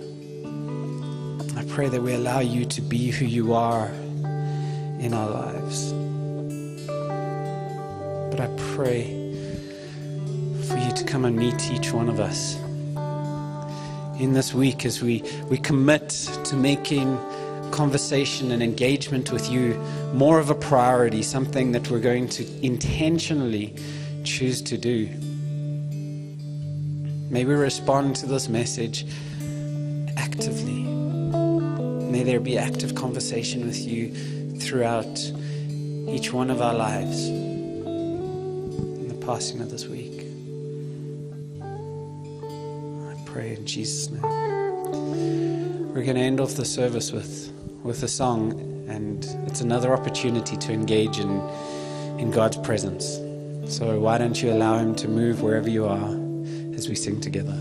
I 1.57 1.65
pray 1.69 1.89
that 1.89 2.03
we 2.03 2.13
allow 2.13 2.41
you 2.41 2.67
to 2.67 2.83
be 2.83 3.11
who 3.11 3.25
you 3.25 3.55
are 3.55 3.89
in 5.01 5.15
our 5.15 5.31
lives. 5.31 5.95
But 8.31 8.41
I 8.41 8.49
pray 8.75 9.05
for 10.69 10.77
you 10.77 10.93
to 10.93 11.05
come 11.05 11.25
and 11.25 11.35
meet 11.35 11.71
each 11.71 11.93
one 11.93 12.11
of 12.11 12.21
us 12.21 12.57
in 14.21 14.35
this 14.35 14.53
week 14.53 14.85
as 14.85 15.01
we, 15.03 15.23
we 15.49 15.57
commit 15.57 16.11
to 16.11 16.55
making 16.55 17.17
conversation 17.71 18.51
and 18.51 18.63
engagement 18.63 19.33
with 19.33 19.51
you 19.51 19.73
more 20.13 20.39
of 20.39 20.51
a 20.51 20.55
priority, 20.55 21.23
something 21.23 21.73
that 21.73 21.91
we're 21.91 22.01
going 22.01 22.29
to 22.29 22.45
intentionally 22.63 23.75
choose 24.25 24.61
to 24.61 24.77
do. 24.77 25.09
May 27.35 27.45
we 27.45 27.55
respond 27.55 28.15
to 28.17 28.27
this 28.27 28.49
message 28.49 29.05
actively. 30.17 30.85
May 30.85 32.23
there 32.23 32.39
be 32.39 32.57
active 32.57 32.95
conversation 32.95 33.67
with 33.67 33.77
you 33.77 34.15
throughout 34.61 35.19
each 36.07 36.33
one 36.33 36.49
of 36.49 36.63
our 36.63 36.75
lives 36.75 37.27
in 37.27 39.09
the 39.09 39.17
passing 39.27 39.61
of 39.61 39.73
this 39.73 39.89
week. 39.89 40.29
I 43.11 43.17
pray 43.27 43.57
in 43.57 43.67
Jesus' 43.67 44.11
name. 44.11 44.23
We're 45.93 46.05
going 46.05 46.15
to 46.15 46.23
end 46.23 46.39
off 46.39 46.55
the 46.55 46.65
service 46.65 47.11
with, 47.11 47.53
with 47.83 48.01
a 48.05 48.09
song, 48.09 48.53
and 48.89 49.25
it's 49.49 49.61
another 49.61 49.93
opportunity 49.93 50.57
to 50.57 50.73
engage 50.73 51.19
in, 51.19 51.41
in 52.21 52.31
God's 52.31 52.59
presence. 52.59 53.19
So 53.67 53.99
why 53.99 54.19
don't 54.19 54.41
you 54.41 54.53
allow 54.53 54.79
Him 54.79 54.95
to 54.95 55.09
move 55.09 55.43
wherever 55.43 55.69
you 55.69 55.87
are 55.87 56.24
as 56.85 56.89
we 56.91 56.95
sing 56.95 57.21
together? 57.21 57.57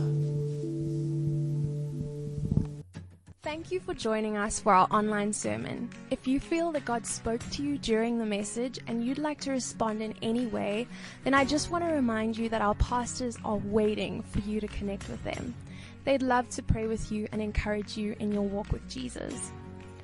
Thank 3.41 3.71
you 3.71 3.79
for 3.79 3.93
joining 3.93 4.35
us 4.35 4.59
for 4.59 4.73
our 4.73 4.87
online 4.91 5.31
sermon. 5.31 5.89
If 6.11 6.27
you 6.27 6.39
feel 6.39 6.71
that 6.73 6.85
God 6.85 7.05
spoke 7.05 7.41
to 7.51 7.63
you 7.63 7.77
during 7.77 8.17
the 8.17 8.25
message 8.25 8.79
and 8.87 9.05
you'd 9.05 9.17
like 9.17 9.39
to 9.41 9.51
respond 9.51 10.01
in 10.01 10.13
any 10.21 10.47
way, 10.47 10.87
then 11.23 11.33
I 11.33 11.45
just 11.45 11.71
want 11.71 11.85
to 11.85 11.93
remind 11.93 12.37
you 12.37 12.49
that 12.49 12.61
our 12.61 12.75
pastors 12.75 13.37
are 13.45 13.57
waiting 13.57 14.23
for 14.23 14.39
you 14.39 14.59
to 14.59 14.67
connect 14.67 15.07
with 15.07 15.23
them. 15.23 15.55
They'd 16.03 16.21
love 16.21 16.49
to 16.49 16.63
pray 16.63 16.87
with 16.87 17.11
you 17.11 17.27
and 17.31 17.41
encourage 17.41 17.95
you 17.95 18.15
in 18.19 18.31
your 18.33 18.43
walk 18.43 18.71
with 18.71 18.89
Jesus. 18.89 19.51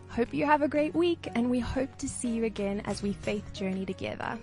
Hope 0.09 0.33
you 0.33 0.45
have 0.45 0.61
a 0.61 0.67
great 0.67 0.95
week, 0.95 1.27
and 1.35 1.49
we 1.49 1.59
hope 1.59 1.97
to 1.97 2.07
see 2.07 2.29
you 2.29 2.45
again 2.45 2.81
as 2.85 3.03
we 3.03 3.13
faith 3.13 3.53
journey 3.53 3.85
together. 3.85 4.39